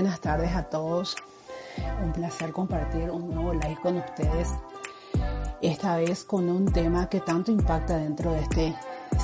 [0.00, 1.14] buenas tardes a todos.
[2.02, 4.48] Un placer compartir un nuevo live con ustedes.
[5.60, 8.74] Esta vez con un tema que tanto impacta dentro de este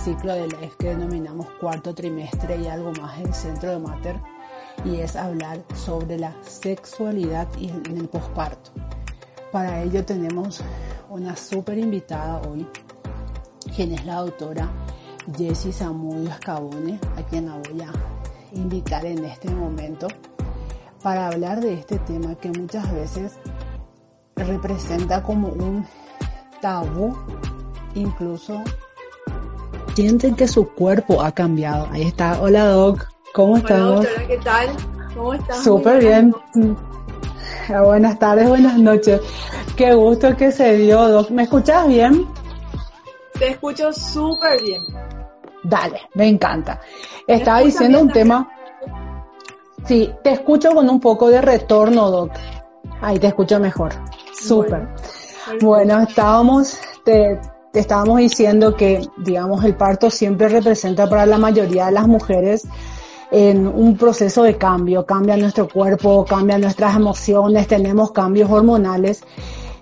[0.05, 4.21] ciclo de live que denominamos cuarto trimestre y algo más en el centro de Mater.
[4.85, 8.73] Y es hablar sobre la sexualidad y en el posparto.
[9.51, 10.61] Para ello tenemos
[11.09, 12.67] una súper invitada hoy,
[13.75, 14.71] quien es la doctora
[15.39, 17.91] Jessie Zamudio Escabone, a quien la voy a
[18.53, 20.09] invitar en este momento
[21.07, 23.39] para hablar de este tema que muchas veces
[24.35, 25.87] representa como un
[26.61, 27.17] tabú,
[27.95, 28.61] incluso
[29.95, 31.87] sienten que su cuerpo ha cambiado.
[31.93, 34.01] Ahí está, hola Doc, ¿cómo estamos?
[34.01, 34.67] Hola, ¿qué tal?
[35.15, 35.63] ¿Cómo estás?
[35.63, 36.35] Súper bien.
[37.85, 39.21] Buenas tardes, buenas noches.
[39.77, 41.31] Qué gusto que se dio, Doc.
[41.31, 42.27] ¿Me escuchas bien?
[43.39, 44.83] Te escucho súper bien.
[45.63, 46.81] Dale, me encanta.
[47.29, 48.56] Estaba diciendo un tema.
[49.87, 52.33] Sí, te escucho con un poco de retorno, Doc.
[53.01, 53.93] Ahí te escucho mejor.
[54.33, 54.89] Súper.
[55.61, 57.41] Bueno, estábamos, te,
[57.73, 62.67] te estábamos diciendo que, digamos, el parto siempre representa para la mayoría de las mujeres
[63.31, 69.23] en un proceso de cambio, cambia nuestro cuerpo, cambia nuestras emociones, tenemos cambios hormonales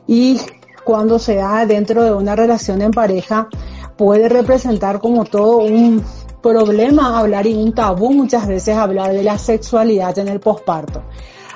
[0.06, 0.40] y
[0.84, 3.48] cuando se da dentro de una relación en pareja
[3.96, 6.02] puede representar como todo un
[6.44, 11.02] problema hablar y un tabú muchas veces hablar de la sexualidad en el posparto.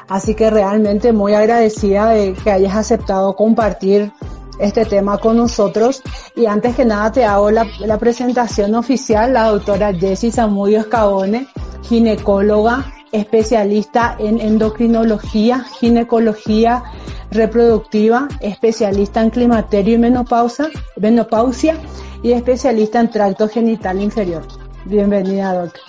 [0.08, 4.11] Así que realmente muy agradecida de que hayas aceptado compartir
[4.58, 6.03] este tema con nosotros.
[6.34, 11.47] Y antes que nada te hago la, la presentación oficial, la doctora Jessie Zamudio Escabone,
[11.83, 16.83] ginecóloga, especialista en endocrinología, ginecología
[17.30, 21.77] reproductiva, especialista en climaterio y menopausa, menopausia
[22.23, 24.67] y especialista en tracto genital inferior.
[24.89, 25.84] Bienvenida, doctora.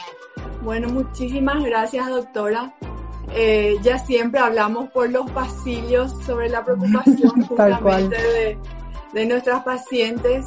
[0.62, 2.76] Bueno, muchísimas gracias, doctora.
[3.34, 8.58] Eh, ya siempre hablamos por los pasillos sobre la preocupación justamente de,
[9.14, 10.46] de nuestras pacientes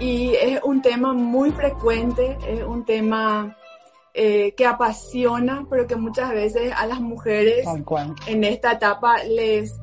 [0.00, 3.56] y es un tema muy frecuente, es un tema
[4.14, 7.68] eh, que apasiona, pero que muchas veces a las mujeres
[8.26, 9.78] en esta etapa les,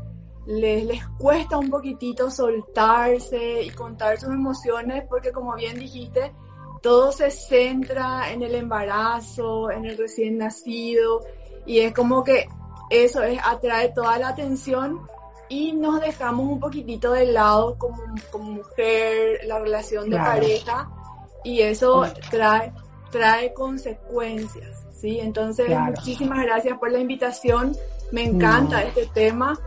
[0.46, 6.34] les, les cuesta un poquitito soltarse y contar sus emociones, porque como bien dijiste,
[6.84, 11.22] todo se centra en el embarazo, en el recién nacido,
[11.66, 12.46] y es como que
[12.90, 15.00] eso es, atrae toda la atención
[15.48, 20.90] y nos dejamos un poquitito de lado como, como mujer, la relación de pareja,
[21.46, 22.74] y eso trae,
[23.12, 25.22] trae consecuencias, ¿sí?
[25.22, 27.78] Entonces, muchísimas gracias por la invitación,
[28.12, 29.58] me encanta este tema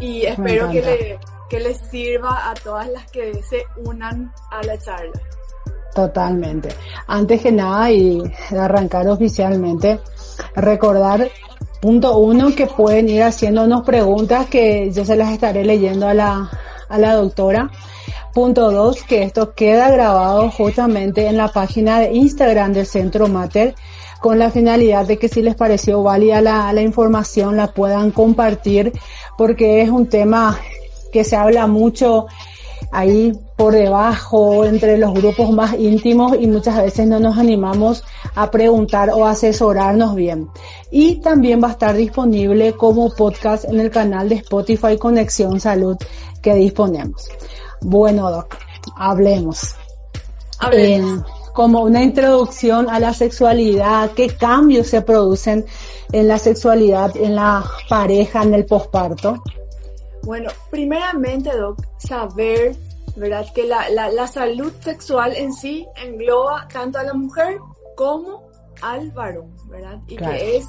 [0.00, 1.18] y espero que le,
[1.48, 5.20] que les sirva a todas las que se unan a la charla.
[5.94, 6.70] Totalmente.
[7.06, 10.00] Antes que nada y arrancar oficialmente,
[10.56, 11.28] recordar
[11.80, 16.50] punto uno que pueden ir haciéndonos preguntas que yo se las estaré leyendo a la,
[16.88, 17.70] a la doctora.
[18.32, 23.76] Punto dos, que esto queda grabado justamente en la página de Instagram del Centro Mater
[24.20, 28.92] con la finalidad de que si les pareció válida la, la información la puedan compartir
[29.38, 30.58] porque es un tema
[31.12, 32.26] que se habla mucho
[32.92, 38.50] ahí por debajo, entre los grupos más íntimos y muchas veces no nos animamos a
[38.50, 40.48] preguntar o asesorarnos bien.
[40.90, 45.96] Y también va a estar disponible como podcast en el canal de Spotify Conexión Salud
[46.42, 47.28] que disponemos.
[47.80, 48.56] Bueno, Doc,
[48.96, 49.74] hablemos.
[50.58, 51.20] hablemos.
[51.20, 51.24] Eh,
[51.54, 55.64] como una introducción a la sexualidad, qué cambios se producen
[56.10, 59.40] en la sexualidad, en la pareja, en el posparto.
[60.24, 62.76] Bueno, primeramente, Doc, saber,
[63.16, 63.46] ¿verdad?
[63.54, 67.58] Que la, la, la, salud sexual en sí engloba tanto a la mujer
[67.96, 68.48] como
[68.80, 70.00] al varón, ¿verdad?
[70.06, 70.34] Y claro.
[70.34, 70.66] que es,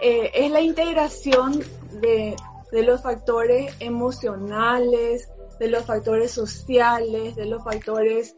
[0.00, 1.60] eh, es la integración
[2.00, 2.36] de,
[2.72, 5.28] de los factores emocionales,
[5.58, 8.36] de los factores sociales, de los factores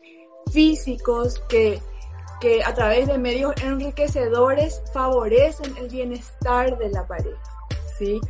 [0.53, 1.81] físicos que,
[2.41, 7.43] que a través de medios enriquecedores favorecen el bienestar de la pareja,
[7.99, 8.21] ¿sí?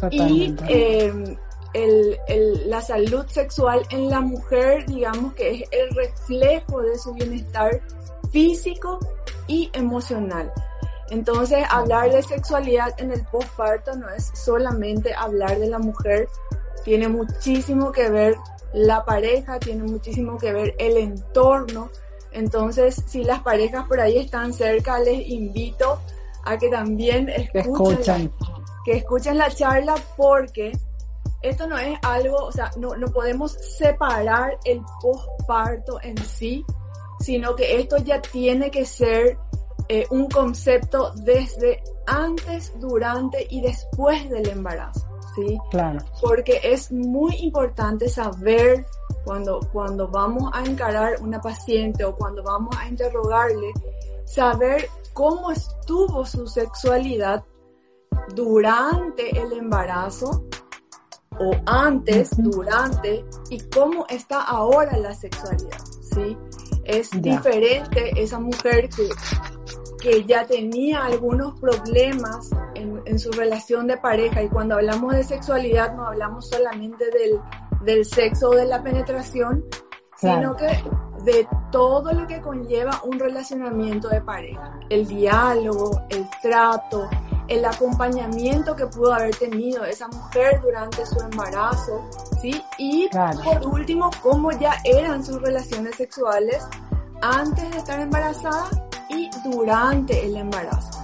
[0.00, 0.64] Totalmente.
[0.64, 1.38] Y eh,
[1.74, 7.14] el, el, la salud sexual en la mujer, digamos que es el reflejo de su
[7.14, 7.80] bienestar
[8.30, 8.98] físico
[9.46, 10.52] y emocional.
[11.10, 16.28] Entonces, hablar de sexualidad en el postparto no es solamente hablar de la mujer,
[16.84, 18.36] tiene muchísimo que ver
[18.72, 21.90] la pareja, tiene muchísimo que ver el entorno.
[22.32, 25.98] Entonces, si las parejas por ahí están cerca, les invito
[26.44, 28.30] a que también escuchen,
[28.84, 30.72] que escuchen la charla porque
[31.42, 36.64] esto no es algo, o sea, no, no podemos separar el postparto en sí,
[37.20, 39.38] sino que esto ya tiene que ser
[39.88, 45.58] eh, un concepto desde antes, durante y después del embarazo, ¿sí?
[45.70, 46.00] Claro.
[46.20, 48.84] Porque es muy importante saber
[49.24, 53.72] cuando, cuando vamos a encarar una paciente o cuando vamos a interrogarle,
[54.24, 57.44] saber cómo estuvo su sexualidad
[58.34, 60.44] durante el embarazo
[61.40, 66.36] o antes, durante y cómo está ahora la sexualidad, ¿sí?
[66.84, 69.08] Es diferente esa mujer que,
[70.00, 75.22] que ya tenía algunos problemas en, en, su relación de pareja y cuando hablamos de
[75.22, 77.40] sexualidad no hablamos solamente del,
[77.84, 79.64] del sexo o de la penetración,
[80.16, 80.66] sino que
[81.24, 87.08] de todo lo que conlleva un relacionamiento de pareja, el diálogo, el trato,
[87.48, 92.04] el acompañamiento que pudo haber tenido esa mujer durante su embarazo,
[92.40, 92.62] ¿sí?
[92.78, 96.62] Y por último, cómo ya eran sus relaciones sexuales
[97.22, 98.68] antes de estar embarazada
[99.08, 100.98] y durante el embarazo.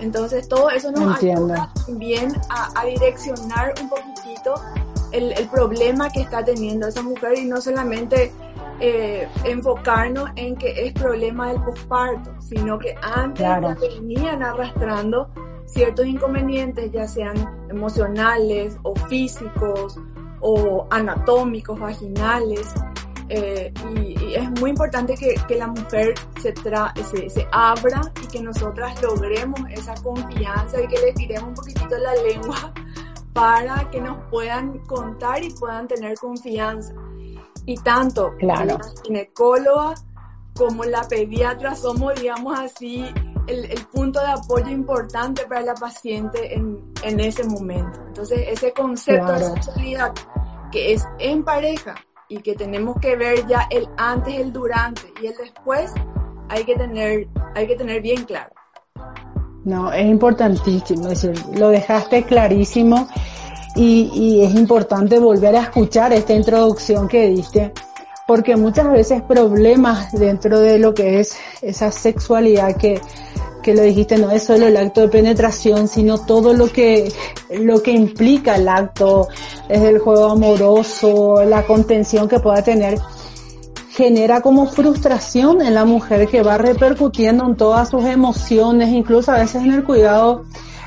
[0.00, 4.54] Entonces todo eso nos ayuda también a, direccionar un poquitito
[5.12, 8.32] el, problema que está teniendo esa mujer y no solamente
[8.80, 15.30] eh, enfocarnos en que es problema del posparto, sino que antes ya venían arrastrando
[15.66, 17.36] ciertos inconvenientes, ya sean
[17.70, 19.98] emocionales o físicos
[20.40, 22.68] o anatómicos, vaginales.
[23.28, 28.26] Eh, y, es muy importante que, que la mujer se, tra se, se, abra y
[28.26, 32.72] que nosotras logremos esa confianza y que le tiremos un poquitito la lengua
[33.32, 36.92] para que nos puedan contar y puedan tener confianza.
[37.64, 38.78] Y tanto claro.
[38.78, 39.94] la ginecóloga
[40.56, 43.06] como la pediatra somos, digamos así,
[43.46, 48.00] el, punto de apoyo importante para la paciente en, en ese momento.
[48.06, 50.12] Entonces, ese concepto de sexualidad
[50.70, 51.94] que es en pareja
[52.28, 55.92] y que tenemos que ver ya el antes, el durante y el después,
[56.48, 58.52] hay que tener, hay que tener bien claro.
[59.64, 63.06] No, es importantísimo, es decir, lo dejaste clarísimo
[63.76, 67.72] y, y es importante volver a escuchar esta introducción que diste
[68.26, 73.00] porque muchas veces problemas dentro de lo que es esa sexualidad que,
[73.62, 77.12] que lo dijiste, no es solo el acto de penetración, sino todo lo que,
[77.50, 79.28] lo que implica el acto,
[79.68, 82.98] es el juego amoroso, la contención que pueda tener,
[83.90, 89.38] genera como frustración en la mujer que va repercutiendo en todas sus emociones, incluso a
[89.38, 90.44] veces en el cuidado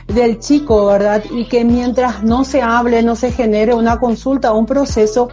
[0.07, 1.23] del chico, ¿verdad?
[1.31, 5.29] Y que mientras no se hable, no se genere una consulta, un proceso,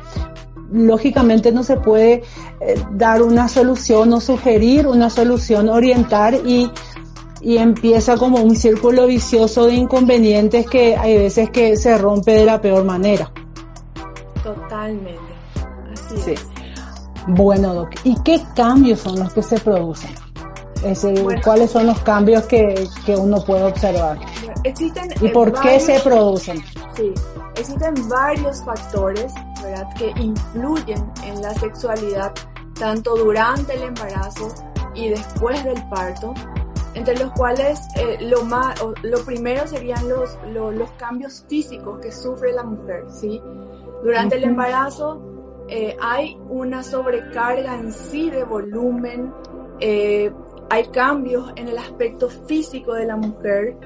[0.72, 2.22] lógicamente no se puede
[2.60, 6.70] eh, dar una solución o sugerir una solución, orientar y,
[7.42, 12.46] y empieza como un círculo vicioso de inconvenientes que hay veces que se rompe de
[12.46, 13.30] la peor manera.
[14.42, 15.20] Totalmente.
[15.92, 16.40] Así es.
[17.26, 20.10] Bueno, Doc, ¿y qué cambios son los que se producen?
[20.84, 21.06] Es
[21.44, 24.18] ¿Cuáles son los cambios que, que uno puede observar?
[24.64, 26.58] Existen ¿Y por qué se producen?
[26.96, 27.12] Sí,
[27.56, 29.88] existen varios factores ¿verdad?
[29.96, 32.32] que influyen en la sexualidad
[32.78, 34.48] tanto durante el embarazo
[34.94, 36.34] y después del parto,
[36.94, 42.52] entre los cuales eh, lo, más, lo primero serían los, los, cambios físicos que sufre
[42.52, 43.04] la mujer.
[43.08, 43.40] ¿sí?
[44.02, 49.32] Durante el embarazo eh, hay una sobrecarga en sí de volumen,
[49.80, 50.30] eh,
[50.70, 53.76] hay cambios en el aspecto físico de la mujer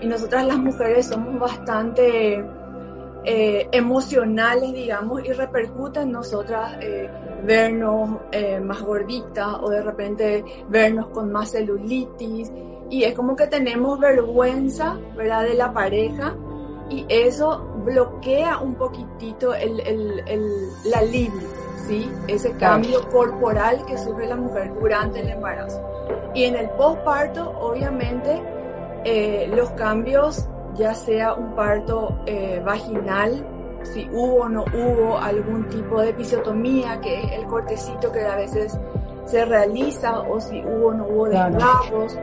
[0.00, 2.44] y nosotras las mujeres somos bastante
[3.24, 7.08] eh, emocionales, digamos, y repercute en nosotras eh,
[7.44, 12.52] vernos eh, más gorditas o de repente vernos con más celulitis
[12.90, 16.36] y es como que tenemos vergüenza, ¿verdad?, de la pareja
[16.90, 21.48] y eso bloquea un poquitito el, el, el, la libido,
[21.86, 22.10] ¿sí?
[22.28, 25.82] Ese cambio corporal que sufre la mujer durante el embarazo.
[26.34, 28.42] Y en el postparto, obviamente,
[29.04, 33.46] eh, los cambios, ya sea un parto eh, vaginal,
[33.82, 38.36] si hubo o no hubo algún tipo de episiotomía, que es el cortecito que a
[38.36, 38.78] veces
[39.26, 42.18] se realiza, o si hubo o no hubo desgarros,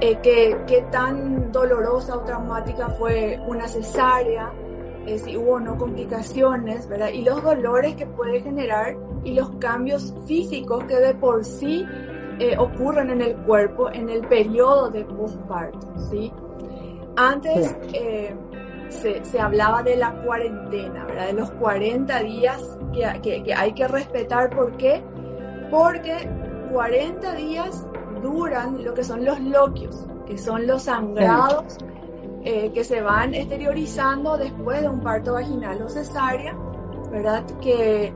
[0.00, 4.52] eh, que, qué tan dolorosa o traumática fue una cesárea,
[5.06, 7.08] eh, si hubo o no complicaciones, ¿verdad?
[7.08, 11.86] Y los dolores que puede generar y los cambios físicos que de por sí
[12.38, 16.32] eh, ocurren en el cuerpo en el periodo de postparto, ¿sí?
[17.16, 18.34] Antes eh,
[18.88, 21.26] se, se, hablaba de la cuarentena, ¿verdad?
[21.26, 24.50] De los 40 días que, que, que hay que respetar.
[24.50, 25.02] ¿Por qué?
[25.70, 26.28] Porque
[26.72, 27.86] 40 días
[28.22, 31.78] duran lo que son los loquios, que son los sangrados
[32.44, 36.56] eh, que se van exteriorizando después de un parto vaginal o cesárea,
[37.10, 37.44] ¿verdad?
[37.60, 38.12] Que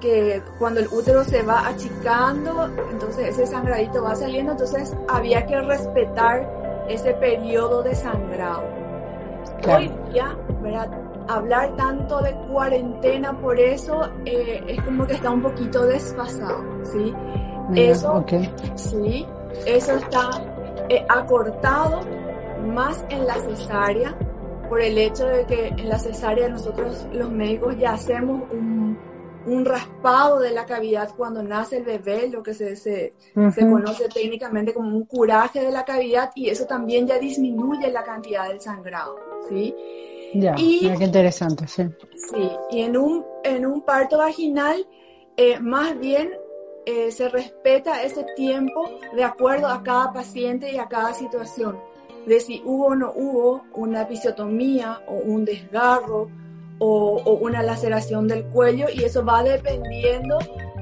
[0.00, 5.60] que cuando el útero se va achicando, entonces ese sangradito va saliendo, entonces había que
[5.62, 8.62] respetar ese periodo de sangrado.
[9.66, 10.90] Hoy día, ¿verdad?
[11.28, 17.14] hablar tanto de cuarentena por eso eh, es como que está un poquito desfasado, ¿sí?
[17.74, 18.24] eso,
[18.74, 19.26] sí,
[19.66, 20.30] eso está
[20.88, 22.00] eh, acortado
[22.74, 24.14] más en la cesárea
[24.68, 28.98] por el hecho de que en la cesárea nosotros los médicos ya hacemos un,
[29.46, 33.14] un raspado de la cavidad cuando nace el bebé, lo que se, se,
[33.54, 38.04] se, conoce técnicamente como un curaje de la cavidad y eso también ya disminuye la
[38.04, 39.16] cantidad del sangrado,
[39.48, 39.74] ¿sí?
[40.34, 41.84] Ya, y, qué interesante, sí.
[42.30, 44.86] Sí, y en un, en un parto vaginal,
[45.36, 46.32] eh, más bien
[46.86, 51.78] eh, se respeta ese tiempo de acuerdo a cada paciente y a cada situación,
[52.26, 56.30] de si hubo o no hubo una episiotomía o un desgarro
[56.78, 60.38] o, una laceración del cuello y eso va dependiendo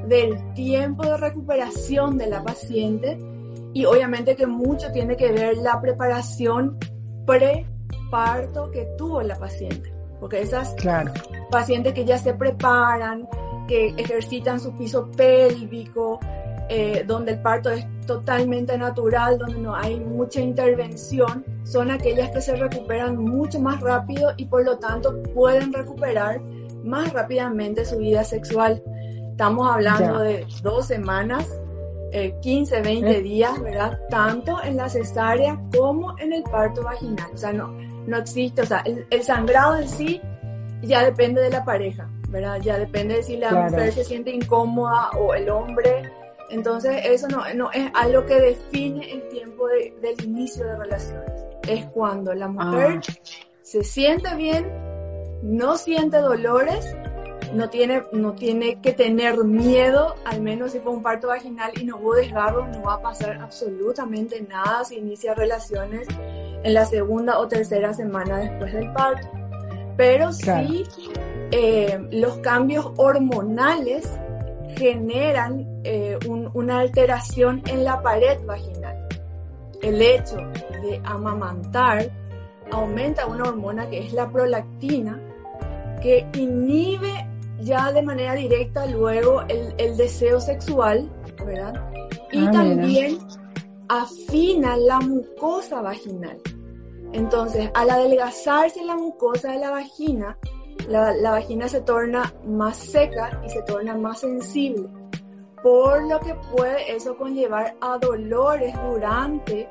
[0.07, 3.19] del tiempo de recuperación de la paciente
[3.73, 6.79] y obviamente que mucho tiene que ver la preparación
[7.27, 10.75] pre-parto que tuvo la paciente, porque esas
[11.51, 13.29] pacientes que ya se preparan,
[13.67, 16.21] que ejercitan su piso pélvico,
[16.69, 22.41] eh, donde el parto es totalmente natural, donde no hay mucha intervención, son aquellas que
[22.41, 26.41] se recuperan mucho más rápido y por lo tanto pueden recuperar
[26.85, 28.83] más rápidamente su vida sexual.
[29.31, 31.49] Estamos hablando de dos semanas,
[32.43, 33.23] 15, eh, 20 eh.
[33.23, 33.99] días, ¿verdad?
[34.11, 37.31] Tanto en la cesárea como en el parto vaginal.
[37.33, 37.69] O sea, no,
[38.07, 40.21] no existe, o sea, el, sangrado en sí
[40.83, 42.61] ya depende de la pareja, ¿verdad?
[42.61, 46.11] Ya depende de si la mujer se siente incómoda o el hombre
[46.53, 51.33] entonces, eso no, no es algo que define el tiempo del inicio de relaciones.
[51.67, 53.13] Es cuando la mujer ah.
[53.63, 54.71] se siente bien,
[55.43, 56.95] no siente dolores,
[57.55, 61.85] no tiene, no tiene que tener miedo, al menos si fue un parto vaginal y
[61.85, 66.07] no hubo desgarro, no va a pasar absolutamente nada si inicia relaciones
[66.63, 69.27] en la segunda o tercera semana después del parto.
[69.97, 70.85] Pero sí,
[71.51, 74.19] eh, los cambios hormonales
[74.77, 76.19] generan eh,
[76.55, 79.09] una alteración en la pared vaginal.
[79.83, 80.37] El hecho
[80.83, 82.11] de amamantar
[82.71, 85.21] aumenta una hormona que es la prolactina,
[86.01, 87.29] que inhibe
[87.61, 91.11] ya de manera directa luego el, deseo sexual,
[91.45, 91.91] ¿verdad?
[92.33, 93.19] Y ah, también
[93.89, 96.41] afina la mucosa vaginal.
[97.13, 100.39] Entonces, al adelgazarse la mucosa de la vagina,
[100.89, 104.89] la, vagina se torna más seca y se torna más sensible,
[105.63, 109.69] por lo que puede eso conllevar a dolores durante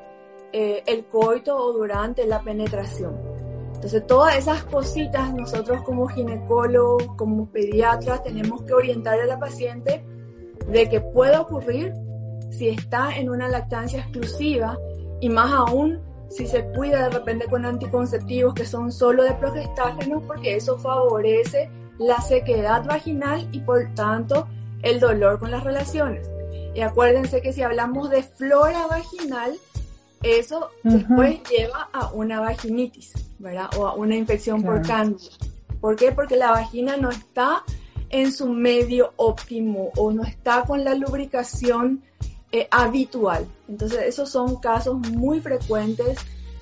[0.52, 3.16] eh, el coito o durante la penetración.
[3.74, 10.04] Entonces, todas esas cositas nosotros como ginecólogos, como pediatras, tenemos que orientar a la paciente
[10.68, 11.92] de que puede ocurrir
[12.50, 14.78] si está en una lactancia exclusiva
[15.20, 16.00] y más aún
[16.32, 21.70] si se cuida de repente con anticonceptivos que son solo de progestágeno, porque eso favorece
[21.98, 24.48] la sequedad vaginal y por tanto
[24.82, 26.28] el dolor con las relaciones.
[26.74, 29.58] Y acuérdense que si hablamos de flora vaginal,
[30.22, 33.68] eso después lleva a una vaginitis, ¿verdad?
[33.76, 35.30] O a una infección por cándida.
[35.80, 36.12] ¿Por qué?
[36.12, 37.64] Porque la vagina no está
[38.08, 42.02] en su medio óptimo o no está con la lubricación
[42.52, 43.46] eh, habitual.
[43.66, 46.18] Entonces, esos son casos muy frecuentes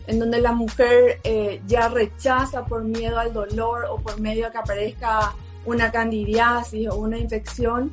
[0.06, 4.52] en donde la mujer eh, ya rechaza por miedo al dolor o por medio de
[4.52, 5.34] que aparezca
[5.66, 7.92] una candidiasis o una infección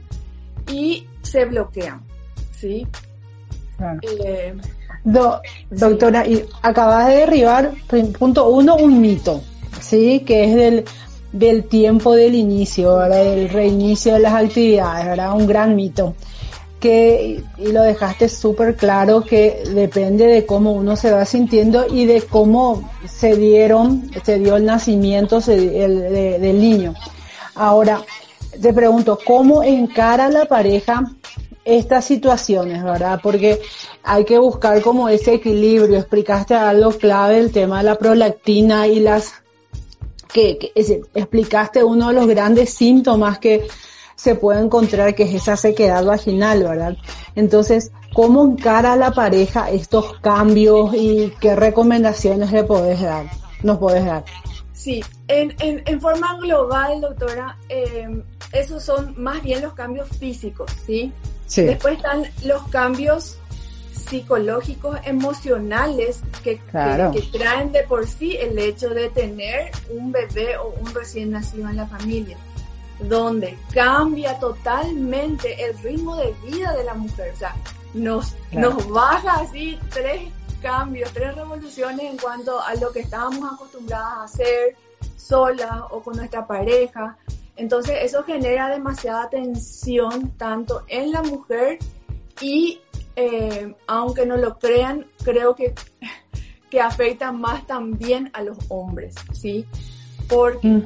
[0.71, 2.01] y se bloquean,
[2.55, 2.87] ¿sí?
[4.01, 4.55] Eh,
[5.69, 7.71] doctora, y acabas de derribar,
[8.17, 9.41] punto uno, un mito,
[9.79, 10.19] ¿sí?
[10.19, 10.85] Que es del,
[11.31, 15.35] del tiempo del inicio, del reinicio de las actividades, ¿verdad?
[15.35, 16.15] Un gran mito
[16.79, 22.05] que, y lo dejaste súper claro, que depende de cómo uno se va sintiendo y
[22.05, 26.93] de cómo se dieron, se dio el nacimiento del niño.
[27.55, 28.01] Ahora,
[28.61, 31.03] te pregunto, ¿cómo encara la pareja
[31.65, 33.19] estas situaciones, verdad?
[33.21, 33.59] Porque
[34.03, 35.97] hay que buscar como ese equilibrio.
[35.97, 39.33] Explicaste algo clave, el tema de la prolactina y las
[40.31, 40.71] que, que
[41.15, 43.67] explicaste uno de los grandes síntomas que
[44.17, 46.97] se puede encontrar que es esa sequedad vaginal, ¿verdad?
[47.35, 53.27] Entonces, ¿cómo encara la pareja estos cambios y qué recomendaciones le podés dar,
[53.63, 54.25] nos podés dar?
[54.73, 61.13] Sí, en, en, forma global, doctora, em, esos son más bien los cambios físicos, ¿sí?
[61.45, 61.63] sí.
[61.63, 63.37] Después están los cambios
[63.91, 70.73] psicológicos, emocionales que, que, traen de por sí el hecho de tener un bebé o
[70.79, 72.37] un recién nacido en la familia.
[72.99, 77.31] Donde cambia totalmente el ritmo de vida de la mujer.
[77.33, 77.55] O sea,
[77.93, 80.21] nos, nos baja así tres
[80.61, 84.75] cambios, tres revoluciones en cuanto a lo que estábamos acostumbradas a hacer
[85.15, 87.17] sola o con nuestra pareja.
[87.55, 91.79] Entonces eso genera demasiada tensión tanto en la mujer
[92.39, 92.79] y
[93.15, 95.73] eh, aunque no lo crean, creo que,
[96.69, 99.65] que afecta más también a los hombres, ¿sí?
[100.27, 100.83] Porque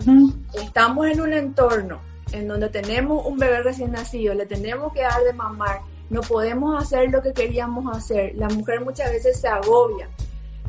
[0.53, 1.99] estamos en un entorno
[2.31, 6.81] en donde tenemos un bebé recién nacido, le tenemos que dar de mamar, no podemos
[6.81, 10.09] hacer lo que queríamos hacer, la mujer muchas veces se agobia,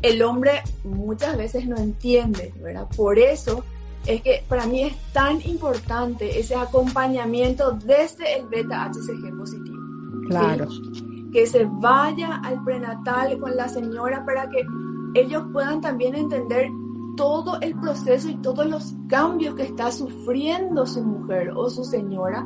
[0.01, 2.87] el hombre muchas veces no entiende, ¿verdad?
[2.95, 3.63] Por eso
[4.05, 9.77] es que para mí es tan importante ese acompañamiento desde el beta HCG positivo.
[10.27, 10.67] Claro.
[11.31, 14.65] Que se vaya al prenatal con la señora para que
[15.15, 16.69] ellos puedan también entender
[17.15, 22.45] todo el proceso y todos los cambios que está sufriendo su mujer o su señora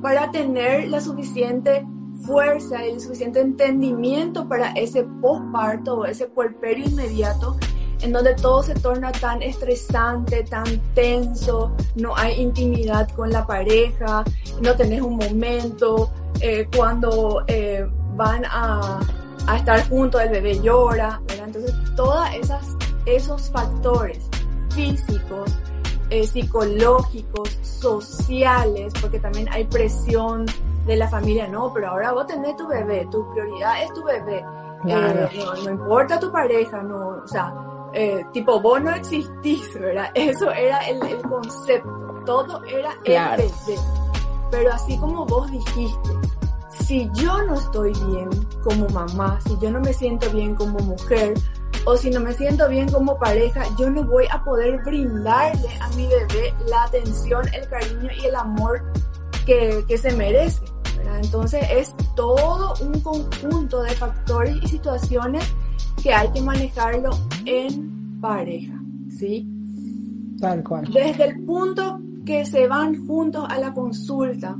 [0.00, 1.86] para tener la suficiente
[2.26, 7.56] fuerza y el suficiente entendimiento para ese postparto o ese puerperio inmediato
[8.02, 10.64] en donde todo se torna tan estresante, tan
[10.94, 14.24] tenso, no hay intimidad con la pareja,
[14.60, 19.00] no tenés un momento, eh, cuando eh, van a,
[19.46, 22.26] a, estar juntos el bebé llora, Entonces, todos
[23.06, 24.28] esos factores
[24.70, 25.50] físicos,
[26.10, 30.46] eh, psicológicos, sociales, porque también hay presión
[30.86, 34.44] de la familia, no, pero ahora vos tenés tu bebé, tu prioridad es tu bebé,
[34.84, 37.54] no, no importa tu pareja, no, o sea,
[37.92, 40.10] eh, tipo, vos no existís, ¿verdad?
[40.14, 43.80] Eso era el, concepto, todo era el bebé.
[44.50, 46.10] Pero así como vos dijiste,
[46.70, 48.28] si yo no estoy bien
[48.62, 51.34] como mamá, si yo no me siento bien como mujer,
[51.84, 55.88] o si no me siento bien como pareja, yo no voy a poder brindarle a
[55.90, 58.82] mi bebé la atención, el cariño y el amor
[59.46, 60.60] que, que se merece.
[60.96, 61.20] ¿verdad?
[61.22, 65.44] Entonces es todo un conjunto de factores y situaciones
[66.02, 67.10] que hay que manejarlo
[67.44, 68.80] en pareja,
[69.18, 69.48] ¿sí?
[70.40, 70.84] Tal cual.
[70.92, 74.56] Desde el punto que se van juntos a la consulta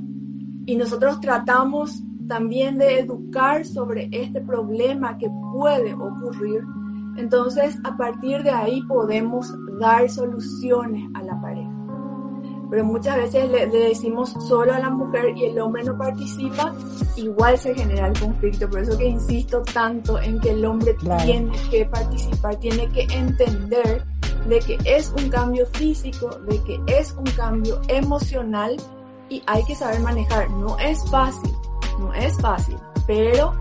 [0.67, 6.63] y nosotros tratamos también de educar sobre este problema que puede ocurrir,
[7.17, 11.83] entonces a partir de ahí podemos dar soluciones a la pareja
[12.73, 16.73] pero muchas veces le, decimos solo a la mujer y el hombre no participa,
[17.17, 18.67] igual se genera el conflicto.
[18.71, 20.97] Por eso que insisto tanto en que el hombre
[21.27, 24.07] tiene que participar, tiene que entender
[24.49, 28.75] de que es un cambio físico, de que es un cambio emocional
[29.29, 30.49] y hay que saber manejar.
[30.53, 31.53] No es fácil,
[31.99, 33.53] no es fácil, pero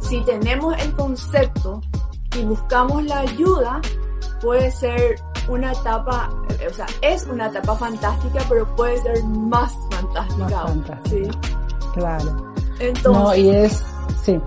[0.00, 1.82] si tenemos el concepto
[2.36, 3.80] y buscamos la ayuda,
[4.40, 5.16] puede ser
[5.48, 6.30] una etapa,
[6.68, 10.66] o sea, es una etapa fantástica, pero puede ser más fantástica.
[11.08, 11.22] Sí.
[11.94, 12.54] Claro.
[12.78, 13.84] Entonces, no, y es,
[14.22, 14.40] sí.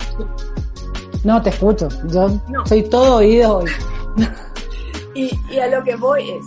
[1.24, 1.88] No, te escucho.
[2.08, 2.30] Yo
[2.66, 3.72] soy todo oído hoy.
[5.16, 6.46] y, y, a lo que voy es,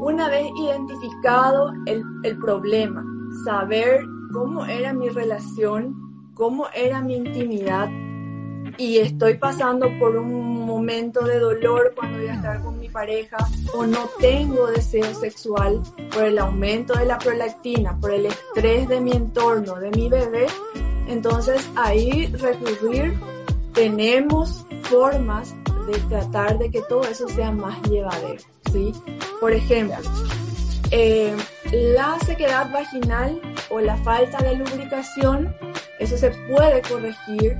[0.00, 3.04] una vez identificado el, el problema,
[3.44, 4.00] saber
[4.32, 7.88] cómo era mi relación, cómo era mi intimidad,
[8.80, 13.36] y estoy pasando por un momento de dolor cuando voy a estar con mi pareja
[13.74, 19.02] o no tengo deseo sexual por el aumento de la prolactina, por el estrés de
[19.02, 20.46] mi entorno, de mi bebé,
[21.08, 23.20] entonces ahí recurrir
[23.74, 25.54] tenemos formas
[25.86, 28.94] de tratar de que todo eso sea más llevadero, ¿sí?
[29.42, 29.98] Por ejemplo,
[30.90, 31.36] eh,
[31.70, 35.54] la sequedad vaginal o la falta de lubricación,
[35.98, 37.58] eso se puede corregir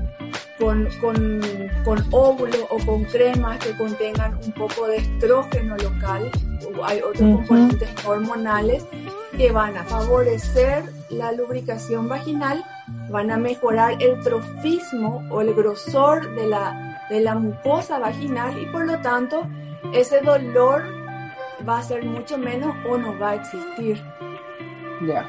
[0.58, 1.40] con, con,
[1.84, 6.30] con óvulos o con cremas que contengan un poco de estrógeno local,
[6.76, 8.84] o hay otros componentes hormonales
[9.36, 12.64] que van a favorecer la lubricación vaginal,
[13.08, 18.66] van a mejorar el trofismo o el grosor de la, de la mucosa vaginal y
[18.66, 19.46] por lo tanto
[19.94, 20.84] ese dolor
[21.68, 24.02] va a ser mucho menos o no va a existir.
[25.06, 25.26] Ya.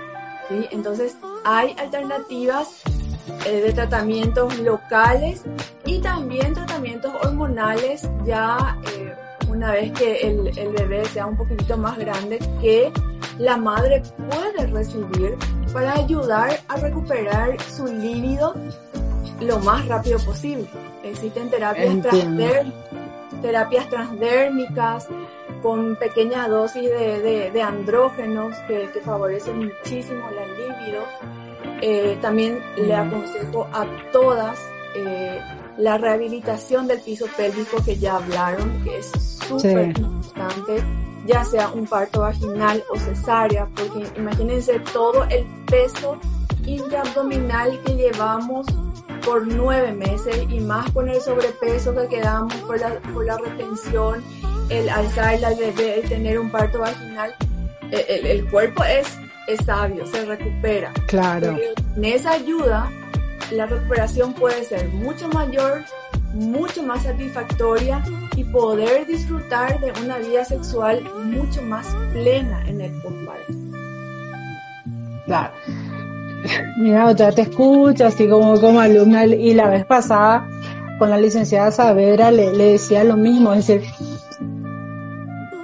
[0.50, 0.68] ¿Sí?
[0.72, 2.82] Entonces hay alternativas
[3.46, 5.44] eh, de tratamientos locales
[5.86, 9.14] y también tratamientos hormonales ya eh,
[9.50, 12.92] una vez que el, el, bebé sea un poquitito más grande que
[13.38, 15.38] la madre puede recibir
[15.74, 18.56] para ayudar a recuperar su líbido
[19.42, 20.68] lo más rápido posible.
[21.04, 21.96] Existen terapias,
[23.42, 25.08] terapias transdérmicas
[25.62, 31.04] con pequeñas dosis de, de, andrógenos que, que, favorecen muchísimo la libido
[31.82, 34.60] eh, también le aconsejo a todas
[34.96, 35.40] eh,
[35.78, 39.12] la rehabilitación del piso pélvico que ya hablaron, que es
[39.48, 40.84] súper importante.
[41.26, 46.20] ya sea un parto vaginal o cesárea, porque imagínense todo el peso
[46.66, 48.68] intraabdominal que llevamos
[49.26, 54.24] por nueve meses y más con el sobrepeso que quedamos por la, por la retención,
[54.70, 57.34] el alzar al bebé, el tener un parto vaginal,
[57.92, 59.18] el, el, cuerpo es,
[59.54, 60.92] es sabio, se recupera.
[61.08, 61.58] Claro.
[61.96, 62.90] en esa ayuda,
[63.52, 65.84] la recuperación puede ser mucho mayor,
[66.34, 68.04] mucho más satisfactoria
[68.36, 73.54] y poder disfrutar de una vida sexual mucho más plena en el postparto.
[75.26, 75.54] Claro.
[76.78, 80.48] Mira, ya te escucho, así como como alumna, y la vez pasada
[80.98, 83.92] con la licenciada Saavedra le, le decía lo mismo, es decir,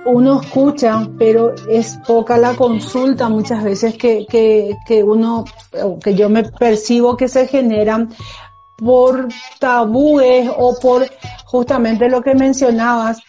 [0.07, 5.45] uno escucha, pero es poca la consulta muchas veces que, que, que uno,
[6.03, 8.09] que yo me percibo que se generan
[8.77, 9.27] por
[9.59, 11.05] tabúes o por
[11.45, 13.19] justamente lo que mencionabas,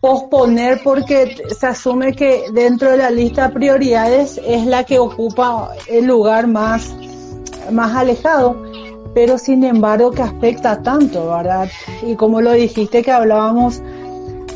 [0.00, 5.70] posponer porque se asume que dentro de la lista de prioridades es la que ocupa
[5.88, 6.94] el lugar más,
[7.70, 8.62] más alejado,
[9.14, 11.68] pero sin embargo que afecta tanto, ¿verdad?
[12.06, 13.82] Y como lo dijiste que hablábamos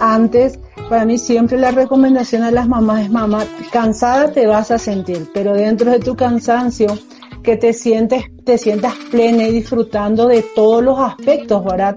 [0.01, 4.79] antes, para mí siempre la recomendación a las mamás es, mamá, cansada te vas a
[4.79, 6.99] sentir, pero dentro de tu cansancio,
[7.43, 11.97] que te sientes, te sientas plena y disfrutando de todos los aspectos, ¿verdad?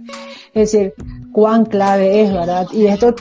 [0.54, 0.94] Es decir,
[1.32, 2.68] cuán clave es, ¿verdad?
[2.72, 3.14] Y esto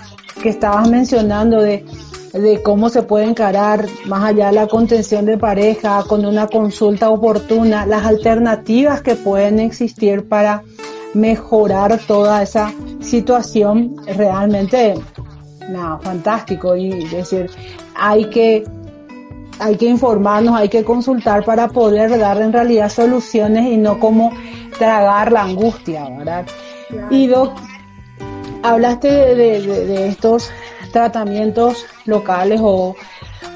[0.43, 1.85] que estabas mencionando de,
[2.33, 7.11] de cómo se puede encarar más allá de la contención de pareja, con una consulta
[7.11, 10.63] oportuna, las alternativas que pueden existir para
[11.15, 14.95] mejorar toda esa situación realmente
[15.69, 16.77] nada, fantástico.
[16.77, 17.51] Y decir,
[17.95, 18.65] hay que
[19.59, 24.33] hay que informarnos, hay que consultar para poder dar en realidad soluciones y no como
[24.79, 26.47] tragar la angustia, ¿verdad?
[27.11, 27.53] Y Doc,
[28.63, 30.51] hablaste de, estos
[30.93, 32.97] tratamientos locales o,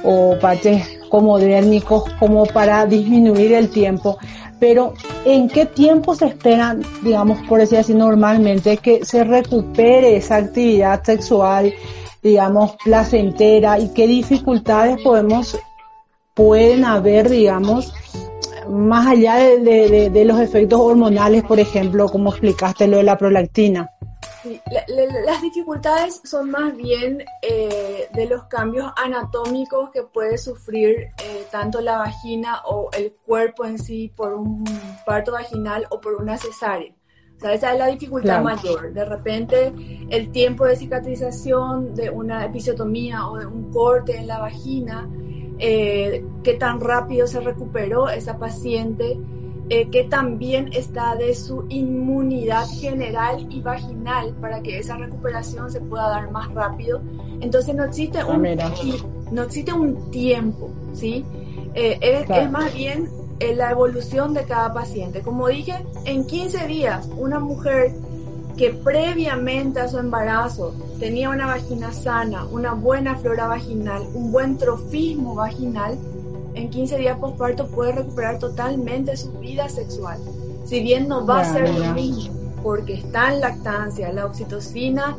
[0.05, 4.19] o parches comodérmicos como para disminuir el tiempo,
[4.59, 10.37] pero ¿en qué tiempo se espera, digamos, por decir así normalmente, que se recupere esa
[10.37, 11.73] actividad sexual,
[12.23, 15.59] digamos, placentera y qué dificultades podemos
[16.35, 17.95] pueden haber, digamos,
[18.69, 23.90] más allá de, los efectos hormonales, por ejemplo, como explicaste lo de la prolactina.
[25.25, 31.81] Las dificultades son más bien eh, de los cambios anatómicos que puede sufrir eh, tanto
[31.81, 34.65] la vagina o el cuerpo en sí por un
[35.05, 36.93] parto vaginal o por una cesárea.
[37.37, 38.93] O sea, esa es la dificultad mayor.
[38.95, 39.73] De repente,
[40.09, 45.07] el tiempo de cicatrización de una episiotomía o de un corte en la vagina
[45.59, 49.19] eh, qué tan rápido se recuperó esa paciente,
[49.69, 55.71] eh, qué tan bien está de su inmunidad general y vaginal para que esa recuperación
[55.71, 57.01] se pueda dar más rápido.
[57.41, 58.43] Entonces no existe ah, un,
[59.33, 61.25] no existe un tiempo, ¿sí?
[61.75, 63.11] Eh, es, más bien
[63.57, 65.21] la evolución de cada paciente.
[65.21, 67.93] Como dije, en 15 días una mujer
[68.57, 74.57] que previamente a su embarazo tenía una vagina sana, una buena flora vaginal, un buen
[74.57, 75.99] trofismo vaginal,
[76.57, 80.19] en 15 días posparto puede recuperar totalmente su vida sexual.
[80.64, 85.16] Si bien no va a ser lo mismo, porque está en lactancia, la oxitocina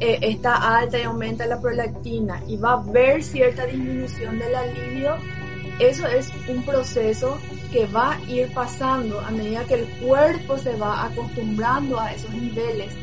[0.00, 4.66] eh, está alta y aumenta la prolactina y va a haber cierta disminución de la
[4.66, 5.16] libido,
[5.78, 7.38] eso es un proceso
[7.72, 12.30] que va a ir pasando a medida que el cuerpo se va acostumbrando a esos
[12.30, 12.94] niveles.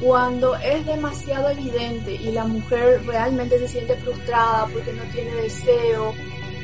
[0.00, 6.14] Cuando es demasiado evidente y la mujer realmente se siente frustrada porque no tiene deseo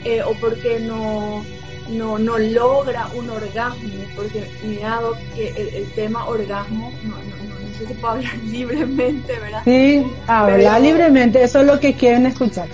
[0.06, 1.44] eh, o porque no,
[1.88, 7.94] no, no, logra un orgasmo, porque mirado que el, tema orgasmo, no, no, sé si
[7.94, 9.62] puedo hablar libremente, ¿verdad?
[9.64, 12.68] Sí, habla libremente, eso es lo que quieren escuchar.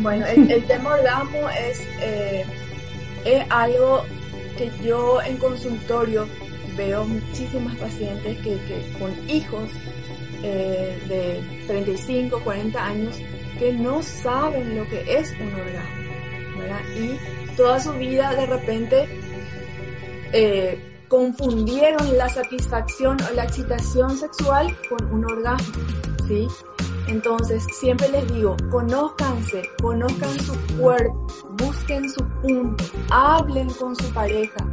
[0.00, 1.80] Bueno, el, tema orgasmo es...
[2.00, 2.44] Eh,
[3.24, 4.04] es algo
[4.56, 6.28] que yo en consultorio
[6.76, 8.58] veo muchísimas pacientes que,
[8.98, 9.70] con hijos
[10.42, 13.16] eh, de 35, 40 años
[13.58, 16.03] que no saben lo que es un orgasmo,
[16.64, 16.80] ¿verdad?
[16.96, 19.08] Y toda su vida de repente
[20.32, 25.74] eh, confundieron la satisfacción o la excitación sexual con un orgasmo,
[26.26, 26.48] ¿sí?
[27.06, 31.26] Entonces, siempre les digo, conózcanse, conozcan su cuerpo,
[31.58, 34.66] busquen su punto, hablen con su pareja,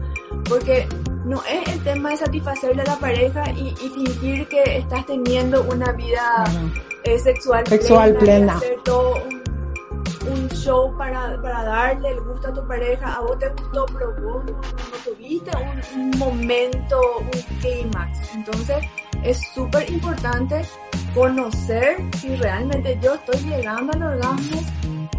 [0.48, 0.88] porque
[1.26, 5.92] no es el tema de satisfacerle a la pareja y, fingir que estás teniendo una
[5.92, 6.46] vida
[7.04, 8.60] eh, sexual, sexual plena.
[8.88, 9.41] un
[10.50, 14.46] show para, para, darle el gusto a tu pareja, a vos te gustó, pero vos
[14.46, 14.62] no,
[15.04, 18.36] tuviste un, un, momento, un clímax.
[18.36, 18.84] Entonces
[19.24, 20.62] es súper importante
[21.14, 24.62] conocer si realmente yo estoy llegando al orgasmo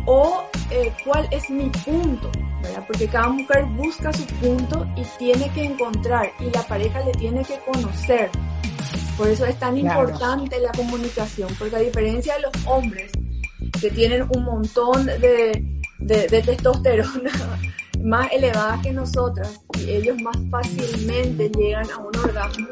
[0.06, 2.30] o eh, cuál es mi punto,
[2.62, 2.84] ¿verdad?
[2.86, 7.44] Porque cada mujer busca su punto y tiene que encontrar y la pareja le tiene
[7.44, 8.30] que conocer.
[9.16, 13.12] Por eso es tan importante la comunicación, porque a diferencia de los hombres
[13.80, 15.62] que tienen un montón de,
[15.98, 17.30] de, de testosterona
[18.02, 22.68] más elevada que nosotras y ellos más fácilmente llegan a un orgasmo,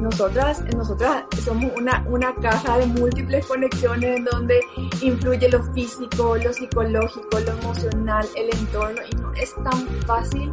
[0.00, 4.60] nosotras, nosotras somos una, una caja de múltiples conexiones en donde
[5.02, 10.52] influye lo físico, lo psicológico, lo emocional, el entorno y no es tan fácil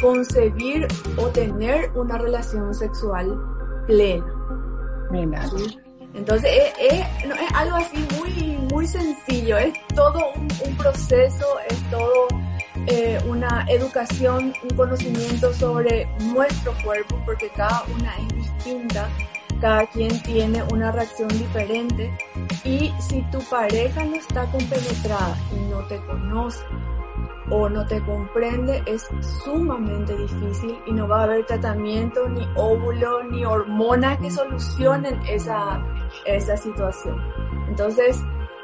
[0.00, 3.36] concebir o tener una relación sexual
[3.88, 4.26] plena.
[6.18, 6.50] Entonces
[6.80, 12.26] es, no, es, algo así muy, muy sencillo, es todo un, un proceso, es todo
[12.86, 19.08] eh, una educación, un conocimiento sobre nuestro cuerpo, porque cada una es distinta,
[19.60, 22.10] cada quien tiene una reacción diferente.
[22.64, 26.64] Y si tu pareja no está compenetrada y no te conoce
[27.50, 29.06] o no te comprende, es
[29.44, 35.82] sumamente difícil y no va a haber tratamiento, ni óvulo, ni hormona que solucionen esa,
[36.26, 37.16] esa situación.
[37.68, 38.22] Entonces,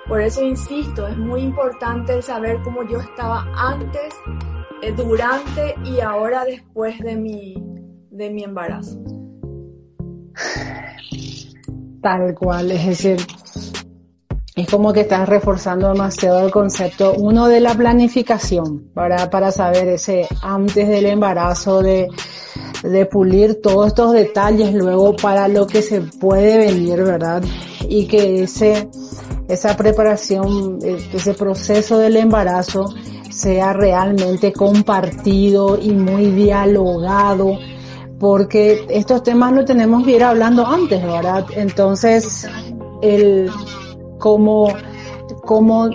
[0.09, 4.15] por eso insisto, es muy importante el saber cómo yo estaba antes,
[4.83, 7.55] eh, durante y ahora después de mi,
[8.11, 9.03] de mi embarazo.
[12.03, 13.17] Tal cual, es decir,
[14.57, 19.89] es como que estás reforzando demasiado el concepto, uno de la planificación, para, para saber
[19.89, 22.09] ese antes del embarazo, de,
[22.85, 27.43] de pulir todos estos detalles luego para lo que se puede venir, ¿verdad?
[27.89, 28.89] Y que ese,
[29.49, 32.85] esa preparación, eh, ese proceso del embarazo
[33.31, 37.59] sea realmente compartido y muy dialogado,
[38.21, 41.45] porque estos temas lo tenemos que ir hablando antes, ¿verdad?
[41.57, 42.49] Entonces,
[43.03, 43.51] el
[44.25, 44.73] cómo,
[45.45, 45.91] cómo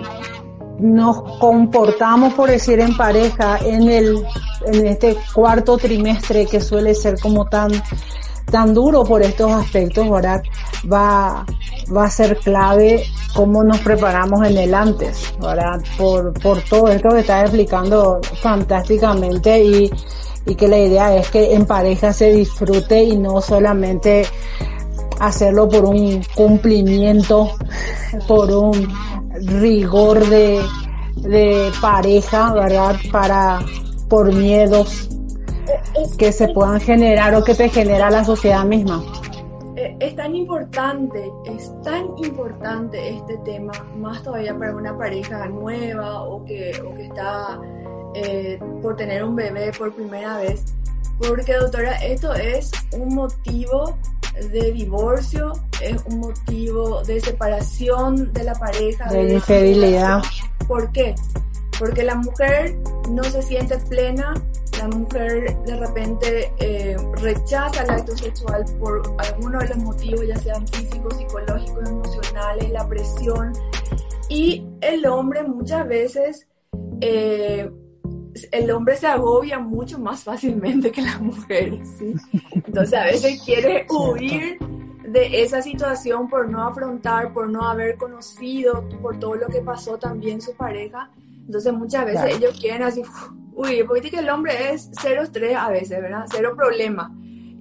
[0.78, 4.24] nos comportamos, por decir, en pareja en el,
[4.68, 7.72] en este cuarto trimestre que suele ser como tan,
[8.52, 10.44] tan duro por estos aspectos, ¿verdad?
[10.86, 11.44] Va,
[11.92, 15.82] va a ser clave cómo nos preparamos en el antes, ¿verdad?
[15.98, 19.92] Por, por todo esto que estás explicando fantásticamente y,
[20.46, 24.28] y que la idea es que en pareja se disfrute y no solamente
[25.20, 27.52] hacerlo por un cumplimiento,
[28.28, 28.88] por un
[29.62, 30.62] rigor de,
[31.18, 32.96] de pareja, ¿verdad?
[33.12, 33.60] Para,
[34.10, 35.10] por miedos
[36.18, 39.04] que se puedan generar o que te genera la sociedad misma.
[39.76, 46.24] Eh, es tan importante, es tan importante este tema, más todavía para una pareja nueva
[46.24, 47.60] o que, o que está
[48.16, 50.66] eh, por tener un bebé por primera vez.
[51.20, 53.98] Porque doctora, esto es un motivo
[54.48, 59.12] de divorcio, es un motivo de separación de la pareja.
[59.12, 60.22] De, infidelidad.
[60.68, 61.16] ¿Por qué?
[61.78, 62.78] Porque la mujer
[63.10, 64.34] no se siente plena,
[64.78, 70.38] la mujer de repente eh, rechaza el acto sexual por alguno de los motivos, ya
[70.38, 73.54] sean físicos, psicológicos, emocionales, la presión.
[74.30, 76.48] Y el hombre muchas veces,
[77.02, 77.70] eh,
[78.52, 82.14] el hombre se agobia mucho más fácilmente que la mujer, ¿sí?
[82.54, 84.58] Entonces a veces quiere huir
[85.12, 89.98] de esa situación por no afrontar, por no haber conocido, por todo lo que pasó
[89.98, 91.10] también su pareja.
[91.46, 93.02] Entonces muchas veces ellos quieren así,
[93.54, 96.26] uy, porque que el hombre es cero estrés a veces, ¿verdad?
[96.30, 97.12] Cero problema.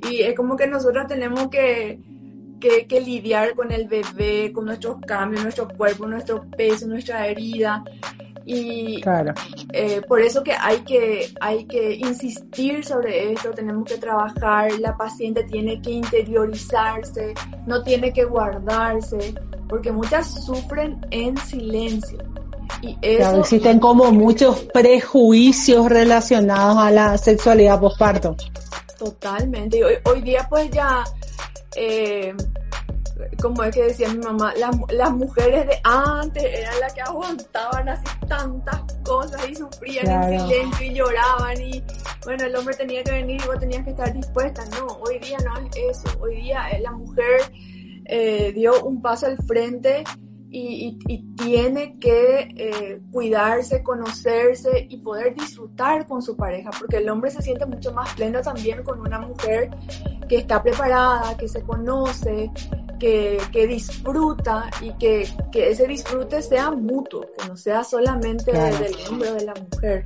[0.09, 2.01] Y es como que nosotros tenemos que,
[2.61, 7.83] que, que, lidiar con el bebé, con nuestros cambios, nuestro cuerpo, nuestro peso, nuestra herida.
[8.51, 9.35] Y claro.
[9.75, 14.97] eh, por eso que hay, que hay que insistir sobre esto, tenemos que trabajar, la
[14.97, 17.35] paciente tiene que interiorizarse,
[17.67, 19.35] no tiene que guardarse,
[19.69, 22.19] porque muchas sufren en silencio.
[22.81, 28.35] Y eso, existen como muchos prejuicios relacionados a la sexualidad postparto.
[28.99, 29.85] Totalmente.
[29.85, 31.05] Hoy, hoy día pues ya
[31.77, 32.35] eh,
[33.41, 38.05] como es que decía mi mamá, las, mujeres de antes eran las que aguantaban así
[38.29, 41.83] tantas cosas y sufrían en silencio y lloraban y
[42.25, 44.65] bueno, el hombre tenía que venir y vos tenías que estar dispuesta.
[44.79, 46.19] No, hoy día no es eso.
[46.21, 47.41] Hoy día eh, la mujer
[48.05, 50.05] eh, dio un paso al frente
[50.51, 50.99] y,
[51.37, 57.43] tiene que eh, cuidarse, conocerse y poder disfrutar con su pareja, porque el hombre se
[57.43, 59.71] siente mucho más pleno también con una mujer
[60.29, 62.51] que está preparada, que se conoce,
[62.99, 69.35] que, disfruta y que, ese disfrute sea mutuo, que no sea solamente del hombre o
[69.35, 70.05] de la mujer.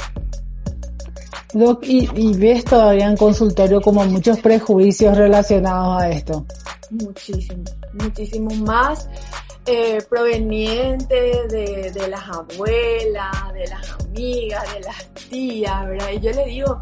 [1.83, 6.47] y, y, ves todavía en consultorio como muchos prejuicios relacionados a esto.
[6.91, 9.09] Muchísimo, muchísimo más
[9.65, 11.15] eh, proveniente
[11.49, 16.09] de, de, las abuelas, de las amigas, de las tías, ¿verdad?
[16.13, 16.81] Y yo le digo,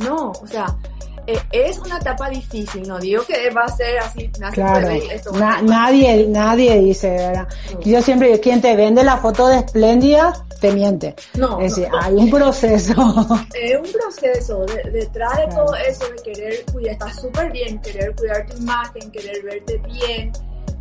[0.00, 0.78] no, o sea,
[1.52, 4.88] es una etapa difícil, no digo que va a ser así, claro.
[5.62, 7.48] nadie, nadie dice, ¿verdad?
[7.84, 11.14] Yo siempre digo, quien te vende la foto de espléndida, te miente.
[11.34, 11.60] No.
[11.60, 12.94] Es decir, hay un proceso.
[13.54, 18.46] Es un proceso, detrás de todo eso de querer cuidar, está súper bien, querer cuidar
[18.46, 20.32] tu imagen, querer verte bien,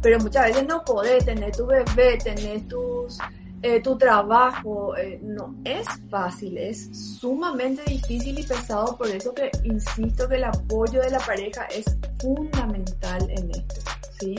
[0.02, 3.18] pero muchas veces no podés tener tu bebé, tener tus,
[3.62, 9.52] eh, tu trabajo, eh, no es fácil, es sumamente difícil y pesado, por eso que
[9.64, 11.86] insisto que el apoyo de la pareja es
[12.22, 13.82] fundamental en esto,
[14.20, 14.36] ¿sí?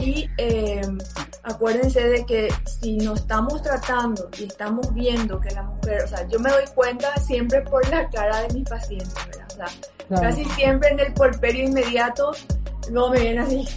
[0.00, 0.82] Y eh,
[1.42, 2.48] acuérdense de que
[2.80, 6.64] si nos estamos tratando y estamos viendo que la mujer, o sea, yo me doy
[6.74, 9.68] cuenta siempre por la cara de mi paciente, ¿verdad?
[10.10, 12.32] O sea, casi siempre en el porperio inmediato
[12.90, 13.68] no me viene así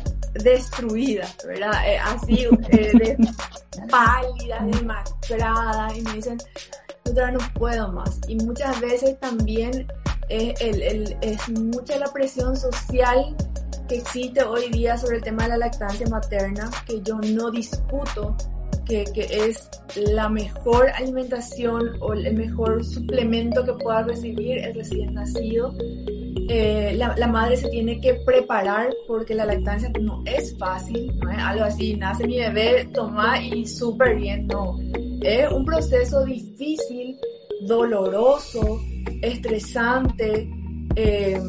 [0.44, 1.74] destruida, ¿verdad?
[1.88, 3.18] Eh, así, eh, de
[5.96, 6.38] y me dicen,
[7.14, 8.20] ya no puedo más.
[8.28, 9.88] Y muchas veces también
[10.30, 13.36] es, el, es mucha la presión social
[13.88, 18.36] que existe hoy día sobre el tema de la lactancia materna, que yo no discuto
[18.86, 25.14] que, que, es la mejor alimentación o el mejor suplemento que pueda recibir el recién
[25.14, 25.74] nacido
[26.48, 31.32] eh, la, la, madre se tiene que preparar porque la lactancia no es fácil, no
[31.32, 34.78] es algo así, nace mi bebé, toma y súper bien, no.
[35.22, 37.18] Es un proceso difícil,
[37.62, 38.80] doloroso,
[39.24, 40.48] estresante,
[40.96, 41.42] eh,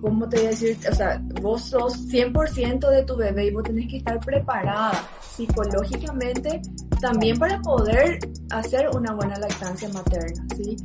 [0.00, 0.78] ¿cómo te voy a decir?
[0.90, 6.60] O sea, vos sos 100% de tu bebé y vos tenés que estar preparada psicológicamente
[7.00, 8.18] también para poder
[8.50, 10.76] hacer una buena lactancia materna, ¿sí?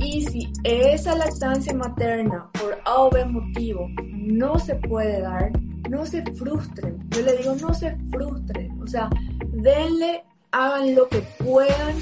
[0.00, 5.50] Y si esa lactancia materna por A motivo no se puede dar,
[5.88, 6.98] no se frustren.
[7.10, 8.80] Yo le digo, no se frustren.
[8.82, 9.08] O sea,
[9.52, 11.96] denle, hagan lo que puedan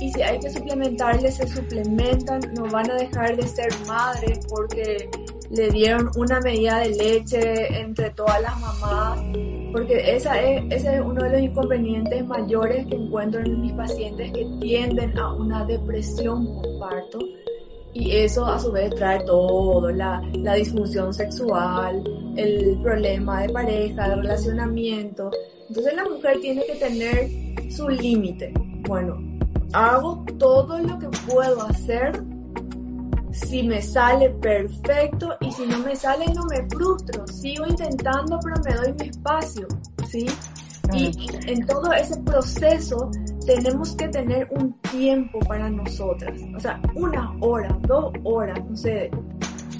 [0.00, 5.10] y si hay que suplementarle, se suplementan, no van a dejar de ser madres porque
[5.50, 9.20] le dieron una medida de leche entre todas las mamás,
[9.72, 14.30] porque esa es, ese es uno de los inconvenientes mayores que encuentro en mis pacientes
[14.32, 17.18] que tienden a una depresión por parto
[17.92, 22.02] y eso a su vez trae todo, la, la disfunción sexual,
[22.36, 25.30] el problema de pareja, el relacionamiento.
[25.68, 28.52] Entonces la mujer tiene que tener su límite.
[28.88, 29.18] Bueno,
[29.72, 32.22] hago todo lo que puedo hacer
[33.46, 38.56] si me sale perfecto y si no me sale no me frustro, sigo intentando pero
[38.64, 39.66] me doy mi espacio,
[40.08, 40.26] ¿sí?
[40.92, 41.12] Y
[41.46, 43.10] en todo ese proceso
[43.46, 49.10] tenemos que tener un tiempo para nosotras, o sea, una hora, dos horas, no sé,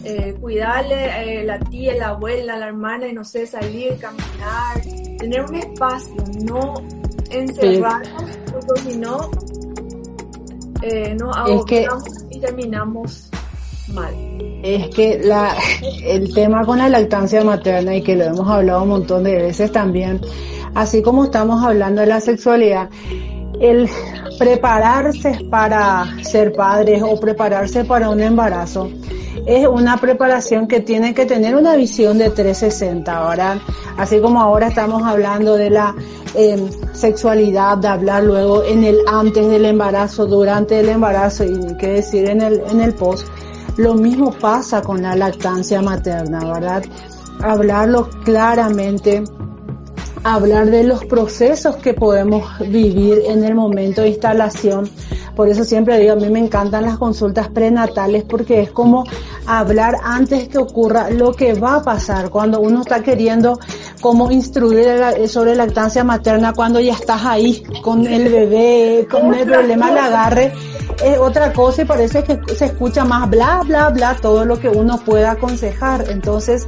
[0.04, 4.80] eh, cuidarle eh, la tía, la abuela, la hermana y no sé, salir, caminar,
[5.18, 6.74] tener un espacio, no
[7.30, 9.30] encerrarnos, porque si no,
[10.82, 13.30] eh, no ahogamos y terminamos
[14.62, 15.56] Es que la,
[16.04, 19.72] el tema con la lactancia materna y que lo hemos hablado un montón de veces
[19.72, 20.20] también,
[20.74, 22.90] así como estamos hablando de la sexualidad,
[23.60, 23.88] el
[24.38, 28.90] prepararse para ser padres o prepararse para un embarazo
[29.46, 33.60] es una preparación que tiene que tener una visión de 360, ahora
[33.96, 35.94] Así como ahora estamos hablando de la
[36.34, 41.88] em, sexualidad, de hablar luego en el antes del embarazo, durante el embarazo y qué
[41.88, 43.26] decir en el, en el post,
[43.76, 46.84] lo mismo pasa con la lactancia materna, ¿verdad?
[47.40, 49.24] Hablarlo claramente,
[50.24, 54.90] hablar de los procesos que podemos vivir en el momento de instalación.
[55.34, 59.04] Por eso siempre digo, a mí me encantan las consultas prenatales porque es como
[59.46, 63.58] hablar antes que ocurra lo que va a pasar cuando uno está queriendo
[64.00, 64.86] como instruir
[65.28, 70.52] sobre lactancia materna cuando ya estás ahí con el bebé, con el problema del agarre.
[71.02, 74.68] Es otra cosa y parece que se escucha más bla, bla, bla, todo lo que
[74.68, 76.10] uno pueda aconsejar.
[76.10, 76.66] Entonces,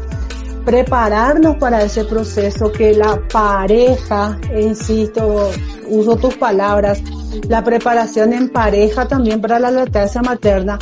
[0.64, 5.51] prepararnos para ese proceso, que la pareja, insisto,
[5.88, 7.03] uso tus palabras,
[7.48, 10.79] la preparación en pareja también para la lactancia materna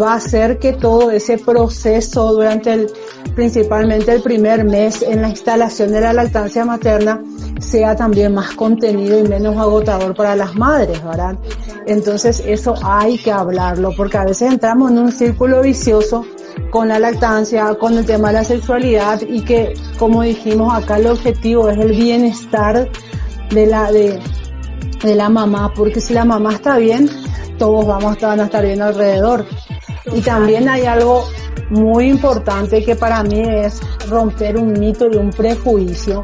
[0.00, 2.90] va a hacer que todo ese proceso durante el,
[3.34, 7.22] principalmente el primer mes en la instalación de la lactancia materna
[7.60, 11.36] sea también más contenido y menos agotador para las madres, ¿verdad?
[11.86, 16.24] Entonces eso hay que hablarlo porque a veces entramos en un círculo vicioso
[16.70, 21.06] con la lactancia, con el tema de la sexualidad y que, como dijimos acá, el
[21.06, 22.88] objetivo es el bienestar
[23.50, 24.18] de la, de,
[25.02, 27.08] de la mamá, porque si la mamá está bien,
[27.58, 29.46] todos vamos a estar bien alrededor.
[30.14, 31.24] Y también hay algo
[31.70, 36.22] muy importante que para mí es romper un mito y un prejuicio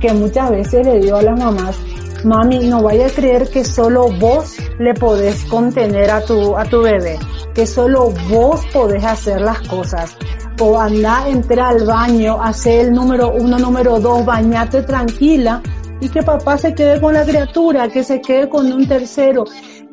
[0.00, 1.76] que muchas veces le digo a las mamás,
[2.24, 6.82] mami, no vaya a creer que solo vos le podés contener a tu, a tu
[6.82, 7.18] bebé,
[7.54, 10.16] que solo vos podés hacer las cosas.
[10.60, 15.62] O anda, entra al baño, hace el número uno, número dos, bañate tranquila
[16.00, 19.44] y que papá se quede con la criatura, que se quede con un tercero.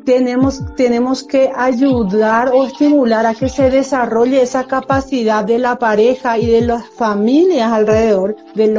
[0.06, 6.38] Tenemos, tenemos que ayudar o estimular a que se desarrolle esa capacidad de la pareja
[6.38, 8.74] y de las familias alrededor, del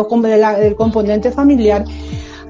[0.76, 1.84] componente familiar,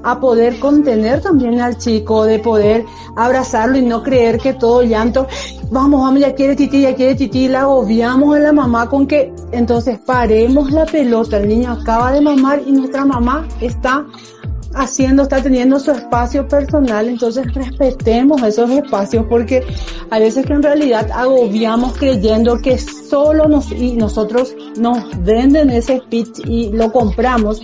[0.03, 2.85] a poder contener también al chico, de poder
[3.15, 5.27] abrazarlo y no creer que todo llanto,
[5.71, 9.33] vamos, vamos, ya quiere tití, ya quiere tití, la obviamos a la mamá con que
[9.51, 14.05] entonces paremos la pelota, el niño acaba de mamar y nuestra mamá está
[14.73, 19.63] haciendo, está teniendo su espacio personal, entonces respetemos esos espacios porque
[20.09, 25.97] a veces que en realidad agobiamos creyendo que solo nos, y nosotros nos venden ese
[25.97, 27.61] speech y lo compramos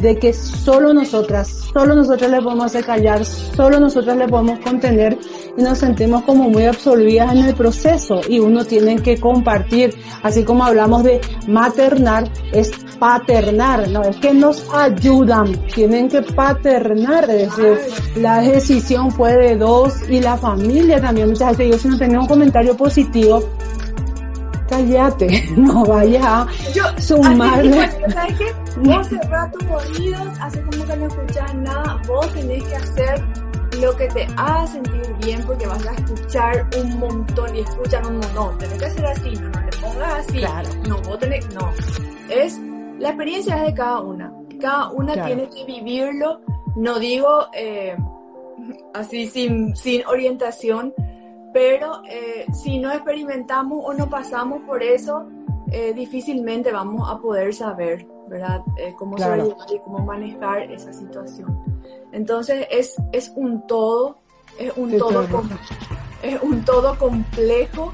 [0.00, 5.18] de que solo nosotras, solo nosotras le podemos hacer callar, solo nosotras le podemos contener
[5.56, 10.44] y nos sentimos como muy absolvidas en el proceso y uno tiene que compartir, así
[10.44, 17.56] como hablamos de maternar, es paternar, no es que nos ayudan, tienen que paternar, es
[17.56, 17.78] decir,
[18.16, 22.20] la decisión fue de dos y la familia también, muchas veces yo si no tenía
[22.20, 23.42] un comentario positivo,
[24.74, 27.88] cállate, no vaya a sumarle.
[28.10, 28.52] ¿Sabes qué?
[28.80, 33.24] Vos cerrás tus oídos, haces como que no escuchas nada, vos tenés que hacer
[33.80, 38.18] lo que te haga sentir bien porque vas a escuchar un montón y escuchan un
[38.18, 38.34] montón.
[38.34, 40.38] No, tenés que hacer así, no, no le pongas así.
[40.38, 40.68] Claro.
[40.88, 41.72] No, vos tenés, no.
[42.28, 42.60] Es,
[42.98, 44.32] la experiencia es de cada una.
[44.60, 46.40] Cada una tiene que vivirlo.
[46.76, 47.96] No digo eh,
[48.94, 50.94] así sin, sin orientación,
[51.54, 55.28] pero eh, si no experimentamos o no pasamos por eso,
[55.70, 58.60] eh, difícilmente vamos a poder saber, ¿verdad?
[58.76, 61.56] Eh, cómo sobrellevar y cómo manejar esa situación.
[62.10, 64.18] Entonces es, es un todo,
[64.58, 65.24] es un todo,
[66.24, 67.92] es un todo complejo,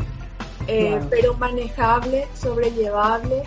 [1.11, 3.43] pero manejable, sobrellevable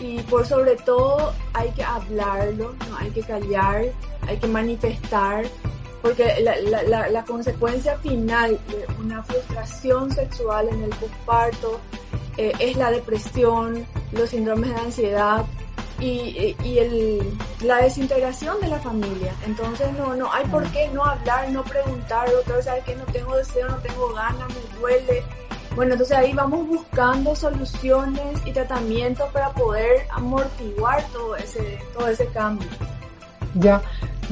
[0.00, 3.84] y por sobre todo hay que hablarlo, no hay que callar,
[4.26, 5.44] hay que manifestar
[6.02, 11.80] porque la, consecuencia final de una frustración sexual en el posparto
[12.36, 15.46] eh, es la depresión, los síndromes de ansiedad
[16.00, 16.56] y,
[17.62, 19.32] la desintegración de la familia.
[19.46, 23.36] Entonces no, no hay por qué no hablar, no preguntar, doctor, ¿sabes que no tengo
[23.36, 25.22] deseo, no tengo ganas, me duele?
[25.76, 32.26] Bueno, entonces ahí vamos buscando soluciones y tratamientos para poder amortiguar todo ese, todo ese
[32.26, 32.68] cambio.
[33.54, 33.80] Ya,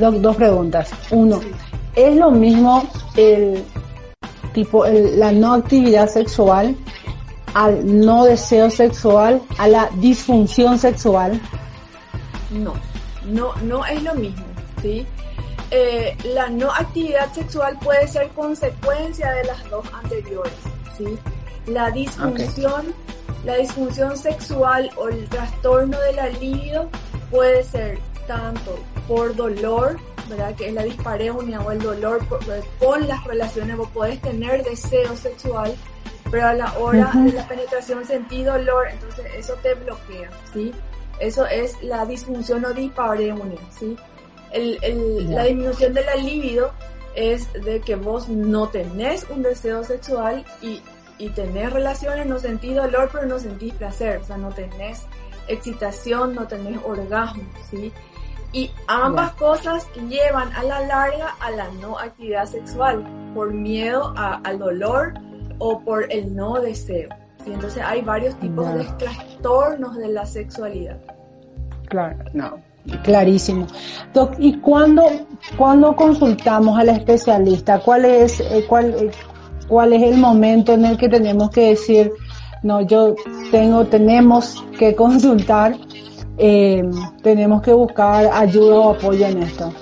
[0.01, 0.91] dos preguntas.
[1.11, 1.41] Uno,
[1.95, 3.65] ¿es lo mismo el
[4.53, 6.77] tipo la no actividad sexual
[7.55, 11.41] al no deseo sexual, a la disfunción sexual?
[12.51, 12.75] No,
[13.27, 14.45] no, no es lo mismo,
[14.83, 15.07] ¿sí?
[15.71, 20.53] Eh, la no actividad sexual puede ser consecuencia de las dos anteriores,
[20.97, 21.19] ¿sí?
[21.67, 22.93] La disfunción,
[23.45, 26.89] la disfunción sexual o el trastorno de la libido
[27.31, 29.99] puede ser tanto por dolor,
[30.29, 30.55] ¿verdad?
[30.55, 32.21] Que es la dispareunia o el dolor
[32.79, 35.75] con las relaciones, vos podés tener deseo sexual,
[36.31, 40.73] pero a la hora de la penetración sentí dolor, entonces eso te bloquea, ¿sí?
[41.19, 43.97] Eso es la disfunción o dispareunia, ¿sí?
[44.53, 46.73] El, el, La disminución de la libido
[47.15, 50.81] es de que vos no tenés un deseo sexual y,
[51.19, 55.03] y tenés relaciones, no sentís dolor, pero no sentís placer, o sea, no tenés
[55.49, 57.93] excitación, no tenés orgasmo, ¿sí?
[58.53, 64.59] Y ambas cosas llevan a la larga a la no actividad sexual, por miedo al
[64.59, 65.15] dolor
[65.59, 67.09] o por el no deseo.
[67.47, 70.99] Entonces hay varios tipos de trastornos de la sexualidad.
[71.89, 72.59] Claro, no,
[73.03, 73.67] clarísimo.
[74.39, 75.05] ¿y cuándo,
[75.57, 77.81] cuando consultamos al especialista?
[77.81, 79.11] ¿Cuál es, eh, cuál, eh,
[79.69, 82.13] ¿Cuál es el momento en el que tenemos que decir,
[82.63, 83.15] no, yo
[83.51, 85.77] tengo, tenemos que consultar
[86.41, 86.83] eh,
[87.23, 89.73] tenemos que buscar ayuda o apoyo en esto?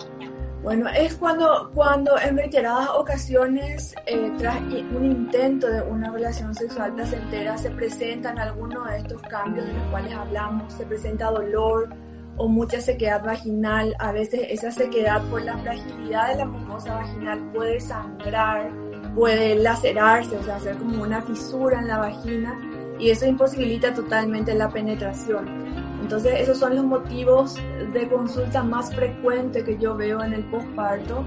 [0.65, 6.95] Bueno, es cuando, cuando en reiteradas ocasiones, eh, tras un intento de una relación sexual
[6.95, 11.89] placentera, se presentan algunos de estos cambios de los cuales hablamos, se presenta dolor
[12.37, 17.41] o mucha sequedad vaginal, a veces esa sequedad por la fragilidad de la mucosa vaginal
[17.55, 18.71] puede sangrar,
[19.15, 22.61] puede lacerarse, o sea, hacer como una fisura en la vagina
[22.99, 25.88] y eso imposibilita totalmente la penetración.
[26.09, 27.57] Entonces esos son los motivos
[27.93, 31.23] de consulta más frecuentes que yo veo en el posparto,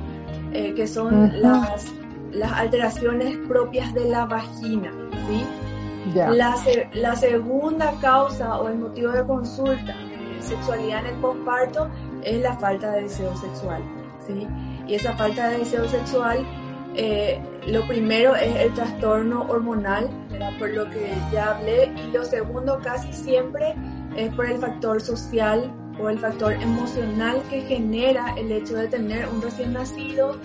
[0.53, 1.85] eh, que son las,
[2.31, 4.91] las alteraciones propias de la vagina.
[5.27, 5.45] ¿sí?
[6.15, 6.55] La,
[6.93, 11.87] la, segunda causa o el motivo de consulta de sexualidad en el posparto
[12.23, 13.83] es la falta de deseo sexual.
[14.25, 14.47] ¿sí?
[14.87, 16.43] Y esa falta de deseo sexual
[16.95, 20.09] eh, lo primero es el trastorno hormonal,
[20.57, 23.75] por lo que ya hablé, y lo segundo casi siempre
[24.15, 29.27] es por el factor social o el factor emocional que genera el hecho de tener
[29.27, 30.37] un recién nacido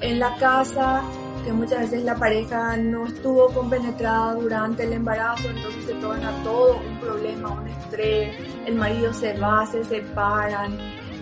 [0.00, 1.02] en la casa,
[1.44, 6.78] que muchas veces la pareja no estuvo compenetrada durante el embarazo, entonces se torna todo
[6.78, 8.36] un problema, un estrés,
[8.66, 10.76] el marido se va, se separan,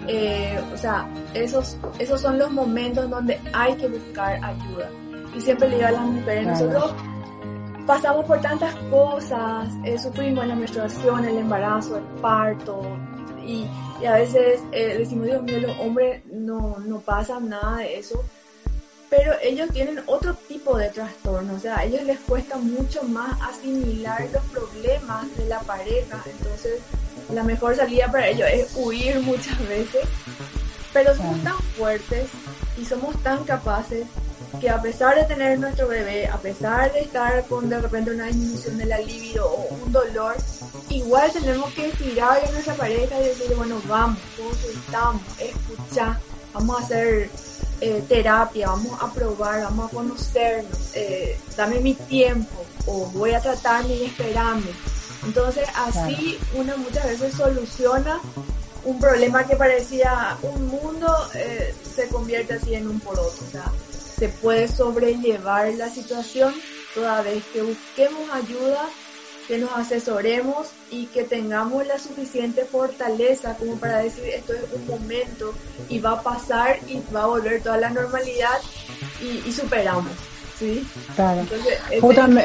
[0.09, 4.89] eh, o sea, esos, esos son los momentos donde hay que buscar ayuda.
[5.37, 6.95] Y siempre le digo a las mujeres, nosotros
[7.87, 12.83] pasamos por tantas cosas, eh, sufrimos la menstruación, el embarazo, el parto,
[13.47, 13.67] y,
[14.01, 18.25] y a veces eh, decimos, Dios mío, los hombres no, no pasan nada de eso,
[19.11, 23.39] pero ellos tienen otro tipo de trastorno, o sea, a ellos les cuesta mucho más
[23.43, 26.81] asimilar los problemas de la pareja, entonces
[27.33, 30.07] la mejor salida para ellos es huir muchas veces,
[30.93, 32.29] pero somos tan fuertes
[32.81, 34.07] y somos tan capaces
[34.61, 38.27] que a pesar de tener nuestro bebé, a pesar de estar con de repente una
[38.27, 40.37] disminución de la libido o un dolor,
[40.91, 44.19] igual tenemos que estirar a nuestra pareja y decirle, bueno, vamos,
[44.69, 46.19] estamos, escucha,
[46.53, 47.31] vamos a hacer
[47.81, 53.41] eh, terapia, vamos a probar, vamos a conocernos, eh, dame mi tiempo o voy a
[53.41, 54.71] tratarme y esperarme.
[55.25, 58.21] Entonces así uno muchas veces soluciona
[58.85, 63.45] un problema que parecía un mundo, eh, se convierte así en un poroto.
[63.47, 63.65] O sea,
[64.17, 66.55] se puede sobrellevar la situación
[66.95, 68.89] toda vez que busquemos ayuda,
[69.49, 74.87] que nos asesoremos y que tengamos la suficiente fortaleza como para decir esto es un
[74.87, 75.53] momento
[75.89, 78.59] y va a pasar y va a volver toda la normalidad
[79.21, 80.13] y, superamos.
[80.59, 80.87] ¿sí?
[81.15, 81.41] Claro.
[81.41, 81.79] Entonces,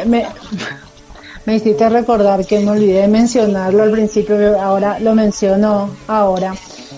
[1.46, 6.54] me hiciste recordar que me olvidé de mencionarlo al principio, ahora lo menciono ahora,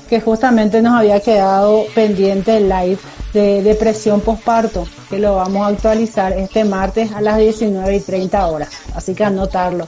[0.09, 2.97] que justamente nos había quedado pendiente el live
[3.33, 8.47] de depresión postparto, que lo vamos a actualizar este martes a las 19 y 30
[8.47, 9.87] horas, así que anotarlo.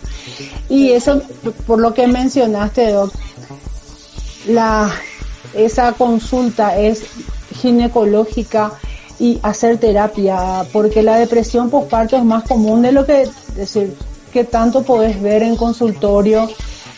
[0.69, 1.21] Y eso,
[1.67, 3.13] por lo que mencionaste, Doc,
[4.47, 4.91] la,
[5.53, 7.03] esa consulta es
[7.53, 8.71] ginecológica
[9.19, 13.95] y hacer terapia, porque la depresión postparto es más común de lo que, decir,
[14.31, 16.49] que tanto podés ver en consultorio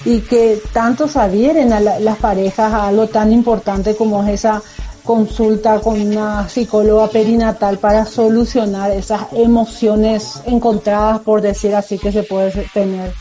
[0.05, 4.61] y que tanto se adhieren a las parejas a algo tan importante como es esa
[5.05, 12.23] consulta con una psicóloga perinatal para solucionar esas emociones encontradas, por decir así, que se
[12.23, 13.13] puede tener.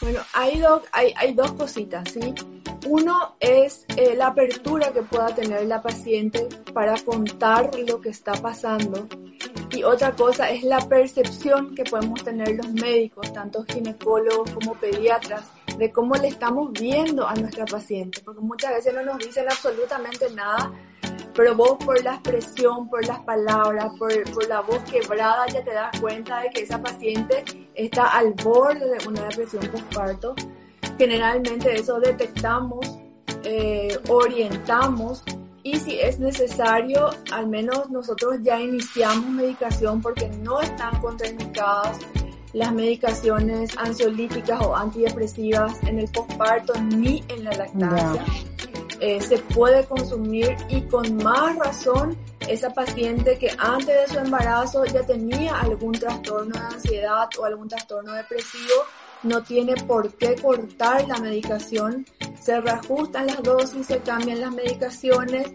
[0.00, 2.34] Bueno, hay, hay, hay dos cositas, ¿sí?
[2.86, 8.32] Uno es eh, la apertura que pueda tener la paciente para contar lo que está
[8.34, 9.08] pasando.
[9.70, 15.50] Y otra cosa es la percepción que podemos tener los médicos, tanto ginecólogos como pediatras,
[15.76, 18.20] de cómo le estamos viendo a nuestra paciente.
[18.24, 20.72] Porque muchas veces no nos dicen absolutamente nada,
[21.38, 25.72] pero vos por la expresión, por las palabras, por, por la voz quebrada, ya te
[25.72, 27.44] das cuenta de que esa paciente
[27.76, 30.34] está al borde de una depresión postparto
[30.98, 32.98] Generalmente eso detectamos,
[33.44, 35.22] eh, orientamos
[35.62, 41.98] y si es necesario, al menos nosotros ya iniciamos medicación porque no están contraindicadas
[42.52, 48.24] las medicaciones ansiolíticas o antidepresivas en el postparto ni en la lactancia.
[49.00, 52.16] Eh, se puede consumir y con más razón
[52.48, 57.68] esa paciente que antes de su embarazo ya tenía algún trastorno de ansiedad o algún
[57.68, 58.74] trastorno depresivo
[59.22, 62.06] no tiene por qué cortar la medicación,
[62.40, 65.52] se reajustan las dosis, se cambian las medicaciones,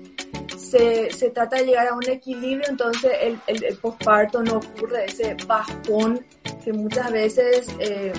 [0.57, 5.35] se, se trata de llegar a un equilibrio, entonces el, el, posparto no ocurre ese
[5.47, 6.25] bajón
[6.63, 8.13] que muchas veces eh,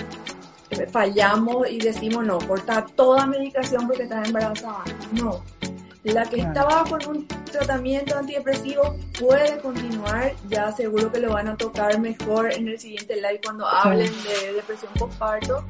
[0.91, 4.83] fallamos y decimos no, cortar toda medicación porque está embarazada.
[5.13, 5.41] No,
[6.13, 11.57] la que estaba con un tratamiento antidepresivo puede continuar, ya seguro que lo van a
[11.57, 15.65] tocar mejor en el siguiente live cuando hablen de depresión postparto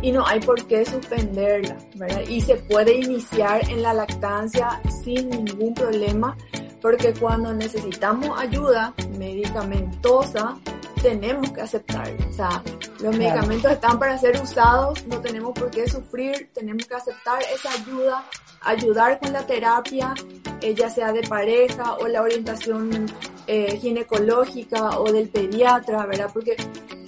[0.00, 2.22] y no hay por qué suspenderla, ¿verdad?
[2.28, 6.36] Y se puede iniciar en la lactancia sin ningún problema
[6.82, 10.58] porque cuando necesitamos ayuda medicamentosa
[11.00, 12.26] tenemos que aceptarla.
[12.28, 12.62] O sea,
[13.00, 17.72] los medicamentos están para ser usados, no tenemos por qué sufrir, tenemos que aceptar esa
[17.72, 18.24] ayuda
[18.64, 20.14] ayudar con la terapia,
[20.60, 23.06] eh, ya sea de pareja o la orientación
[23.46, 26.30] eh, ginecológica o del pediatra, ¿verdad?
[26.32, 26.56] Porque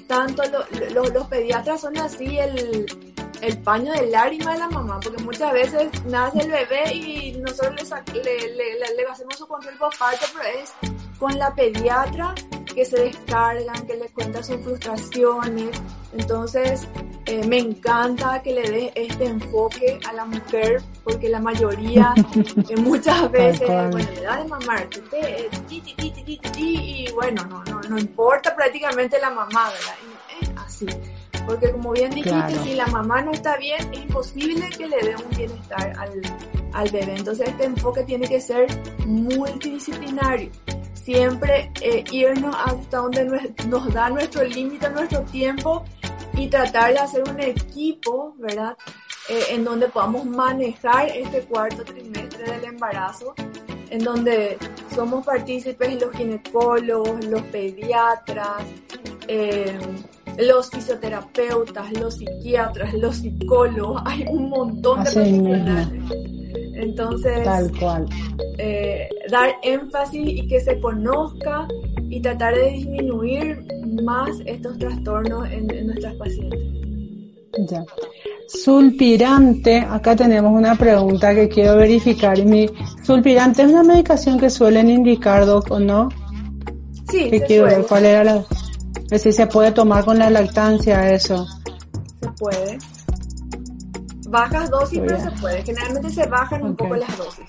[0.07, 0.43] tanto
[0.93, 3.14] los pediatras son así el,
[3.45, 7.91] el paño de lágrima de la mamá, porque muchas veces nace el bebé y nosotros
[8.15, 10.73] le, le, le, hacemos su control por parte, pero es
[11.19, 12.35] con la pediatra
[12.75, 15.71] que se descargan, que le cuentan sus frustraciones.
[16.13, 16.89] Entonces,
[17.27, 22.15] eh, me encanta que le dé este enfoque a la mujer, porque la mayoría,
[22.69, 24.89] eh, muchas veces, bueno, le da de mamar,
[26.57, 29.95] y bueno, no, no, no importa prácticamente la mamá, ¿verdad?
[30.41, 30.87] Y así.
[31.47, 35.17] Porque como bien dijiste, si la mamá no está bien, es imposible que le dé
[35.17, 36.23] un bienestar al,
[36.75, 37.15] al bebé.
[37.17, 38.67] Entonces este enfoque tiene que ser
[39.07, 40.51] multidisciplinario.
[40.93, 45.85] Siempre eh, irnos hasta donde nos, da nuestro límite, nuestro tiempo
[46.35, 48.77] y tratar de hacer un equipo, ¿verdad?
[49.29, 53.35] Eh, en donde podamos manejar este cuarto trimestre del embarazo,
[53.91, 54.59] en donde
[54.95, 58.63] somos partícipes los ginecólogos, los pediatras,
[59.29, 59.79] eh,
[60.39, 65.89] los fisioterapeutas, los psiquiatras, los psicólogos, hay un montón de profesionales.
[66.77, 68.07] Entonces, Tal cual.
[68.59, 71.67] Eh, dar énfasis y que se conozca
[72.09, 73.65] y tratar de disminuir
[74.03, 76.61] más estos trastornos en, nuestras pacientes.
[77.69, 77.85] Ya.
[78.49, 82.45] Sulpirante, acá tenemos una pregunta que quiero verificar.
[82.45, 82.69] Mi,
[83.03, 86.09] sulpirante es una medicación que suelen indicar, Doc, ¿o no?
[87.11, 88.45] Sí, quiero ver cuál era la,
[89.11, 91.47] si se puede tomar con la lactancia eso.
[92.21, 92.79] Se puede.
[94.29, 95.63] Bajas dosis, pero se puede.
[95.63, 97.45] Generalmente se bajan un poco las dosis.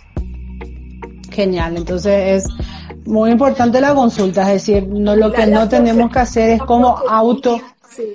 [1.31, 6.19] Genial, entonces es muy importante la consulta, es decir, no lo que no tenemos que
[6.19, 7.59] hacer es como auto.
[7.89, 8.13] Sí.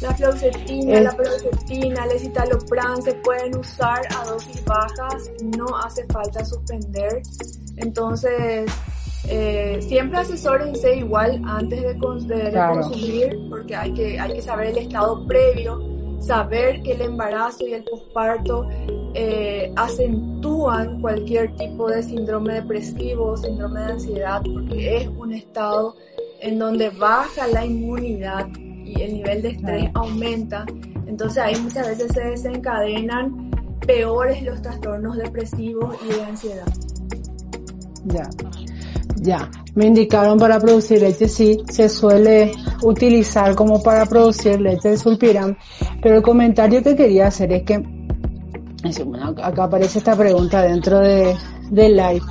[0.00, 6.44] La fluoxetina, la paroxetina, el citalopram se pueden usar a dosis bajas, no hace falta
[6.44, 7.22] suspender.
[7.76, 8.70] Entonces,
[9.28, 15.26] eh, siempre asesórense igual antes de, consumir, porque hay que, hay que saber el estado
[15.26, 15.80] previo,
[16.20, 18.68] saber que el embarazo y el posparto
[19.14, 25.94] eh, acentúan cualquier tipo de síndrome depresivo, síndrome de ansiedad, porque es un estado
[26.40, 30.66] en donde baja la inmunidad y el nivel de estrés aumenta.
[31.06, 33.50] Entonces ahí muchas veces se desencadenan
[33.86, 36.66] peores los trastornos depresivos y de ansiedad.
[38.04, 38.28] Ya.
[39.16, 42.52] Ya, me indicaron para producir leche, sí, se suele
[42.82, 45.56] utilizar como para producir leche de sulpiram,
[46.02, 47.82] pero el comentario que quería hacer es que,
[49.42, 51.34] acá aparece esta pregunta dentro de,
[51.70, 52.22] del live,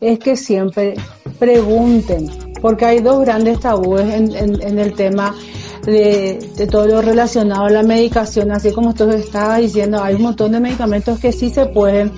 [0.00, 0.94] es que siempre
[1.38, 2.30] pregunten,
[2.62, 5.34] porque hay dos grandes tabúes en, en, el tema
[5.86, 10.52] de, todo lo relacionado a la medicación, así como usted estaba diciendo, hay un montón
[10.52, 12.12] de medicamentos que sí se pueden,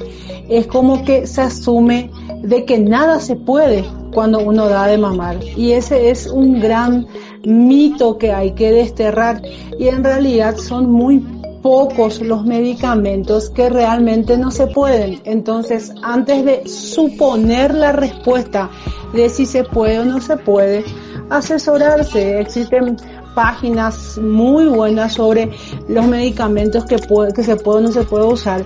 [0.48, 2.10] es como que se asume
[2.42, 5.38] de que nada se puede cuando uno da de mamar.
[5.56, 7.06] Y ese es un gran
[7.44, 9.40] mito que hay que desterrar.
[9.78, 11.24] Y en realidad son muy
[11.62, 15.20] pocos los medicamentos que realmente no se pueden.
[15.24, 18.68] Entonces, antes de suponer la respuesta
[19.12, 20.84] de si se puede o no se puede,
[21.30, 22.40] asesorarse.
[22.40, 22.96] Existen
[23.34, 25.50] páginas muy buenas sobre
[25.88, 28.64] los medicamentos que, puede, que se puede o no se puede usar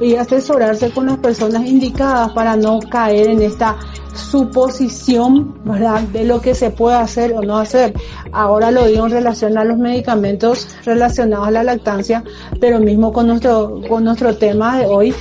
[0.00, 3.76] y asesorarse con las personas indicadas para no caer en esta
[4.14, 7.94] suposición, ¿verdad?, de lo que se puede hacer o no hacer.
[8.32, 12.24] Ahora lo digo en relación a los medicamentos relacionados a la lactancia,
[12.60, 15.14] pero mismo con nuestro, con nuestro tema de hoy,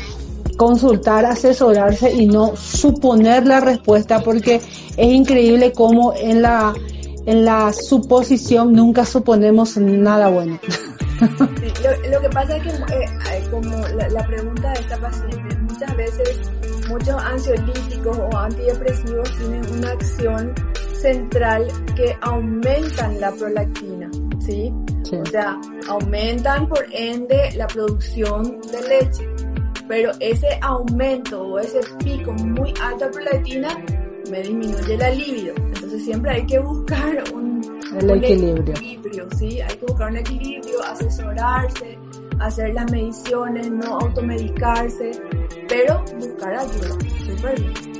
[0.57, 4.61] consultar, asesorarse y no suponer la respuesta porque
[4.97, 6.73] es increíble cómo en la,
[7.25, 10.59] en la suposición nunca suponemos nada bueno.
[12.09, 13.77] lo, que pasa es que, eh, como
[14.09, 16.39] la, pregunta de esta paciente, muchas veces
[16.89, 20.53] muchos ansiolíticos o antidepresivos tienen una acción
[20.93, 24.09] central que aumentan la prolactina,
[24.39, 24.73] ¿sí?
[25.11, 25.59] O sea,
[25.89, 29.27] aumentan por ende la producción de leche,
[29.87, 33.69] pero ese aumento o ese pico muy alto de prolactina
[34.29, 35.55] me disminuye la libido.
[35.55, 37.61] Entonces siempre hay que buscar un,
[38.09, 38.75] equilibrio.
[39.37, 39.61] ¿sí?
[39.61, 41.97] Hay que buscar un equilibrio, asesorarse,
[42.39, 45.11] hacer las mediciones, no automedicarse,
[45.67, 46.89] pero buscar ayuda.
[47.25, 47.91] Súper bien.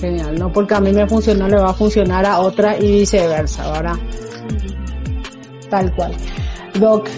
[0.00, 3.70] Genial, no porque a mí me funcionó, le va a funcionar a otra y viceversa,
[3.70, 3.96] ¿verdad?
[5.68, 6.16] Tal cual.
[6.78, 7.08] Doc,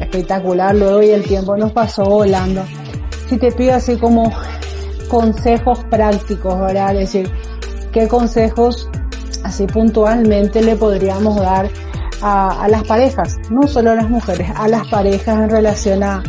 [0.00, 2.62] espectacular, luego y el tiempo nos pasó volando.
[3.28, 4.30] Si te pido así como
[5.08, 6.94] consejos prácticos, ¿verdad?
[6.96, 7.30] Es decir,
[7.98, 8.88] ¿qué consejos
[9.42, 11.68] así puntualmente le podríamos dar
[12.22, 16.22] a, las parejas, no solo a las mujeres, a las parejas en relación a,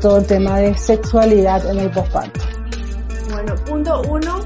[0.00, 2.40] todo el tema de sexualidad en el posparto?
[3.30, 4.40] Bueno, punto uno,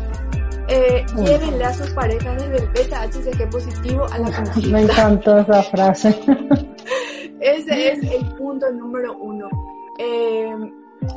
[0.69, 4.71] eh, llévenle a sus parejas desde el beta HCG positivo a la conquista.
[4.71, 6.09] Me encantó esa frase.
[7.41, 9.49] Ese es el punto número uno.
[9.99, 10.55] Eh,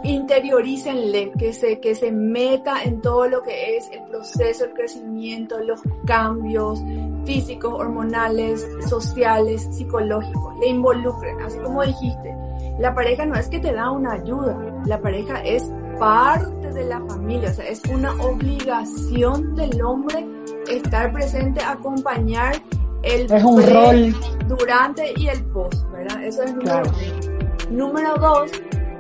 [0.03, 5.59] interiorícenle, que se, que se meta en todo lo que es el proceso, el crecimiento,
[5.59, 6.81] los cambios
[7.25, 10.57] físicos, hormonales, sociales, psicológicos.
[10.59, 12.35] Le involucren, así como dijiste.
[12.79, 16.99] La pareja no es que te da una ayuda, la pareja es parte de la
[17.01, 20.25] familia, o sea, es una obligación del hombre
[20.69, 22.61] estar presente, acompañar
[23.03, 24.15] el es un rol
[24.47, 26.23] durante y el post, ¿verdad?
[26.23, 27.69] Eso es número uno.
[27.69, 28.51] Número dos,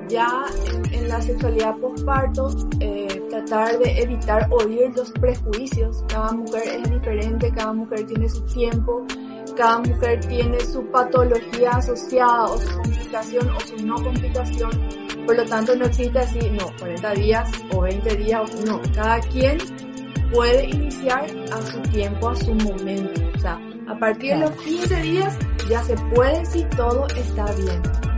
[0.07, 0.45] ya
[0.91, 2.49] en, la sexualidad postparto,
[2.79, 6.03] eh, tratar de evitar oír los prejuicios.
[6.07, 9.05] Cada mujer es diferente, cada mujer tiene su tiempo,
[9.55, 14.71] cada mujer tiene su patología asociada o su complicación o su no complicación.
[15.25, 18.81] Por lo tanto, no existe así, no, 40 días o 20 días, no.
[18.93, 19.57] Cada quien
[20.31, 23.21] puede iniciar a su tiempo, a su momento.
[23.35, 25.37] O sea, a partir de los 15 días
[25.69, 28.14] ya se puede si todo está bien.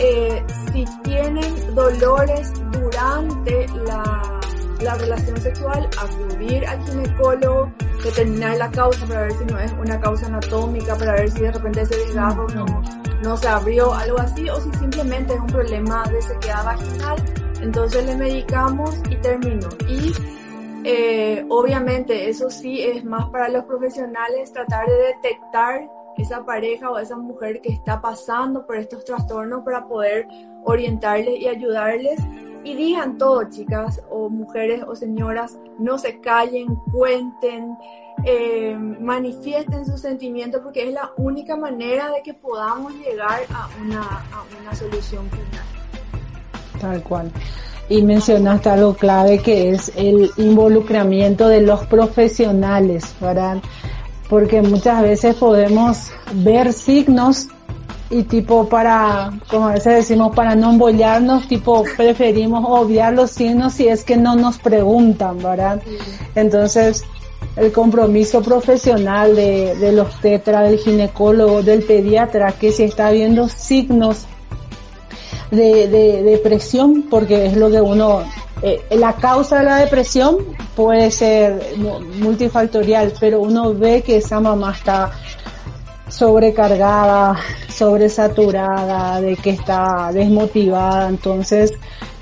[0.00, 0.42] Eh,
[0.72, 4.40] si tienen dolores durante la,
[4.80, 7.72] la, relación sexual, acudir al ginecólogo,
[8.04, 11.50] determinar la causa para ver si no es una causa anatómica, para ver si de
[11.50, 12.64] repente ese desgarro no,
[13.22, 17.24] no se abrió, algo así, o si simplemente es un problema de sequedad vaginal,
[17.60, 19.68] entonces le medicamos y terminó.
[19.88, 20.12] Y
[20.84, 25.88] eh, obviamente eso sí es más para los profesionales tratar de detectar
[26.22, 30.26] esa pareja o esa mujer que está pasando por estos trastornos para poder
[30.64, 32.20] orientarles y ayudarles.
[32.64, 37.76] Y digan todo, chicas, o mujeres o señoras, no se callen, cuenten,
[38.24, 44.02] eh, manifiesten sus sentimientos, porque es la única manera de que podamos llegar a una,
[44.02, 45.64] a una solución final.
[46.80, 47.32] Tal cual.
[47.88, 53.58] Y mencionaste algo clave que es el involucramiento de los profesionales, ¿verdad?
[54.28, 57.48] Porque muchas veces podemos ver signos
[58.10, 63.74] y tipo para, como a veces decimos, para no embollarnos, tipo preferimos obviar los signos
[63.74, 65.82] si es que no nos preguntan, ¿verdad?
[66.34, 67.04] Entonces,
[67.56, 73.48] el compromiso profesional de, de los tetra, del ginecólogo, del pediatra, que si está viendo
[73.48, 74.26] signos
[75.50, 78.22] de, de depresión, porque es lo que uno
[78.62, 80.38] eh, la causa de la depresión
[80.74, 81.76] puede ser
[82.20, 85.12] multifactorial, pero uno ve que esa mamá está
[86.08, 87.36] sobrecargada,
[87.68, 91.72] sobresaturada, de que está desmotivada, entonces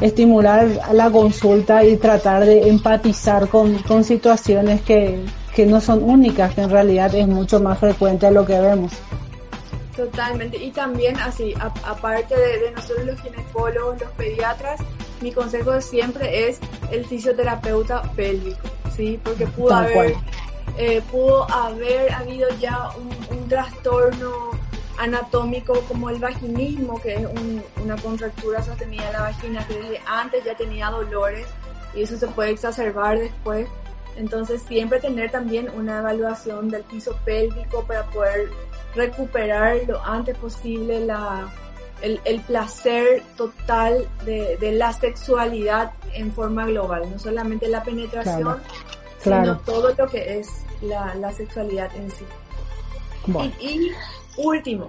[0.00, 5.24] estimular la consulta y tratar de empatizar con, con situaciones que,
[5.54, 8.92] que no son únicas, que en realidad es mucho más frecuente lo que vemos.
[9.96, 14.80] Totalmente, y también así, aparte de, de nosotros los ginecólogos, los pediatras,
[15.20, 16.58] mi consejo siempre es
[16.90, 19.18] el fisioterapeuta pélvico, ¿sí?
[19.22, 20.14] Porque pudo haber,
[20.76, 24.50] eh, pudo haber habido ya un, trastorno
[24.98, 27.26] anatómico como el vaginismo, que es
[27.82, 31.46] una contractura sostenida de la vagina que desde antes ya tenía dolores
[31.94, 33.68] y eso se puede exacerbar después.
[34.16, 38.48] Entonces siempre tener también una evaluación del piso pélvico para poder
[38.96, 41.48] recuperar lo antes posible la,
[42.02, 48.58] el, el placer total de, de, la sexualidad en forma global, no solamente la penetración,
[49.18, 50.48] sino todo lo que es
[50.82, 52.24] la, la sexualidad en sí.
[53.60, 53.90] Y,
[54.36, 54.86] último,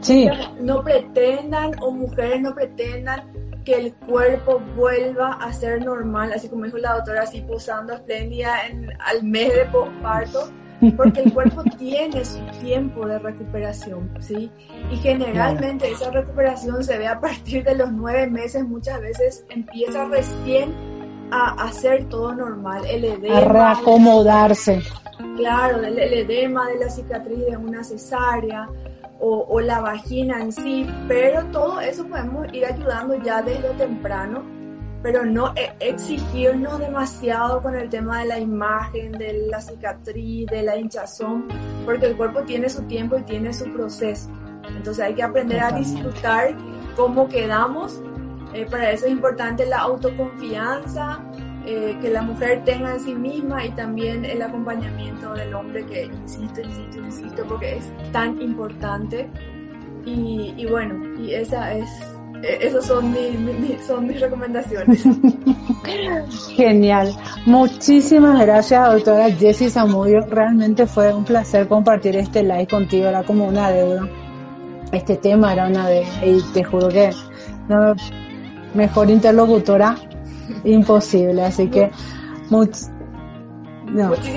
[0.00, 0.28] sí.
[0.60, 3.32] no pretendan o mujeres no pretendan
[3.64, 8.66] que el cuerpo vuelva a ser normal, así como dijo la doctora, así posando espléndida
[8.66, 10.50] en, al mes de posparto
[10.96, 14.50] porque el cuerpo tiene su tiempo de recuperación, ¿sí?
[14.90, 20.04] Y generalmente esa recuperación se ve a partir de los nueve meses, muchas veces empieza
[20.06, 20.74] recién
[21.30, 23.38] a hacer todo normal, el edema.
[23.38, 24.82] A reacomodarse.
[25.36, 28.68] claro, el, edema de la cicatriz de una cesárea
[29.18, 34.55] o, o la vagina en sí, pero todo eso podemos ir ayudando ya desde temprano
[35.06, 40.64] pero no e, exigirnos demasiado con el tema de la imagen, de la cicatriz, de
[40.64, 41.46] la hinchazón,
[41.84, 44.28] porque el cuerpo tiene su tiempo y tiene su proceso.
[44.68, 46.56] Entonces hay que aprender a disfrutar
[46.96, 48.02] cómo quedamos.
[48.52, 51.20] Eh, para eso es importante la autoconfianza
[51.64, 56.06] eh, que la mujer tenga en sí misma y también el acompañamiento del hombre que
[56.06, 59.30] insisto, insisto, insisto, porque es tan importante.
[60.04, 63.14] Y, y bueno, y esa es esas son,
[63.86, 65.04] son mis recomendaciones.
[66.56, 67.14] Genial.
[67.46, 70.20] Muchísimas gracias, doctora Jessie Zamudio.
[70.26, 73.06] Realmente fue un placer compartir este live contigo.
[73.06, 74.08] Era como una deuda.
[74.92, 76.26] Este tema era una deuda.
[76.26, 77.10] Y te juro que
[77.68, 77.94] no,
[78.74, 79.96] mejor interlocutora
[80.64, 81.44] imposible.
[81.44, 81.90] Así que
[82.50, 82.92] muchísimas,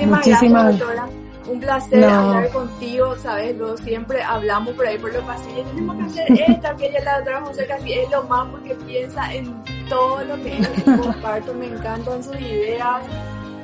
[0.06, 1.08] gracias, doctora.
[1.50, 3.56] Un placer hablar contigo, ¿sabes?
[3.56, 5.66] Luego siempre hablamos por ahí por los pasillos.
[5.70, 9.64] Tenemos que hacer esto, aquella, la doctora José Casi es lo más porque piensa en
[9.88, 11.52] todo lo que yo comparto.
[11.54, 13.02] Me encantan sus ideas,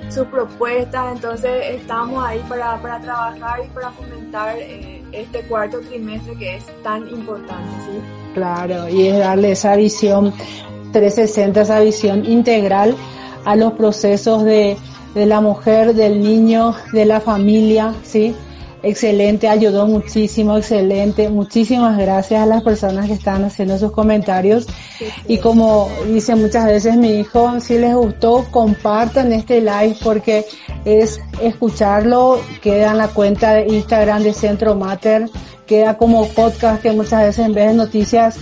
[0.08, 1.14] sus propuestas.
[1.14, 6.64] Entonces, estamos ahí para, para trabajar y para fomentar eh, este cuarto trimestre que es
[6.82, 8.00] tan importante, ¿sí?
[8.34, 10.32] Claro, y es darle esa visión
[10.92, 12.96] 360, esa visión integral
[13.44, 14.76] a los procesos de
[15.16, 18.34] de la mujer, del niño, de la familia, ¿sí?
[18.82, 21.30] Excelente, ayudó muchísimo, excelente.
[21.30, 24.66] Muchísimas gracias a las personas que están haciendo sus comentarios.
[25.26, 30.44] Y como dice muchas veces mi hijo, si les gustó, compartan este live porque
[30.84, 35.30] es escucharlo, queda en la cuenta de Instagram de Centro Mater,
[35.66, 38.38] queda como podcast que muchas veces en vez de noticias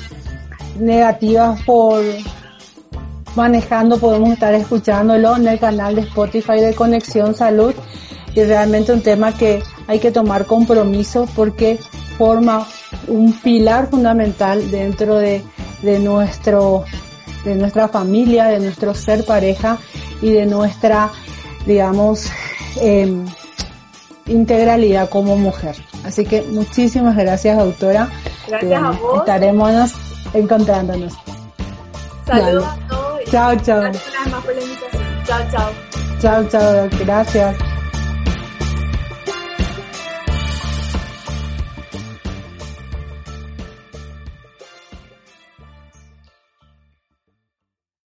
[0.81, 2.03] negativas por
[3.37, 7.75] manejando, podemos estar escuchándolo en el canal de Spotify de Conexión Salud
[8.35, 11.79] y realmente un tema que hay que tomar compromiso porque
[12.19, 12.67] forma
[13.09, 15.43] un pilar fundamental dentro de,
[15.83, 16.85] de nuestro
[17.45, 19.77] de nuestra familia, de nuestro ser pareja
[20.23, 21.11] y de nuestra,
[21.67, 22.31] digamos,
[22.81, 23.27] em,
[24.27, 25.77] integralidad como mujer.
[26.05, 28.09] Así que muchísimas gracias, doctora.
[28.49, 29.19] Gracias a vos.
[29.19, 29.93] Estaremos
[30.33, 31.13] encontrándonos.
[32.27, 33.04] Saludos
[33.35, 33.81] Chao, chao.
[33.81, 35.25] Gracias por la invitación.
[35.27, 35.73] Chao, chao.
[36.21, 36.89] Chao, chao.
[37.05, 37.74] Gracias.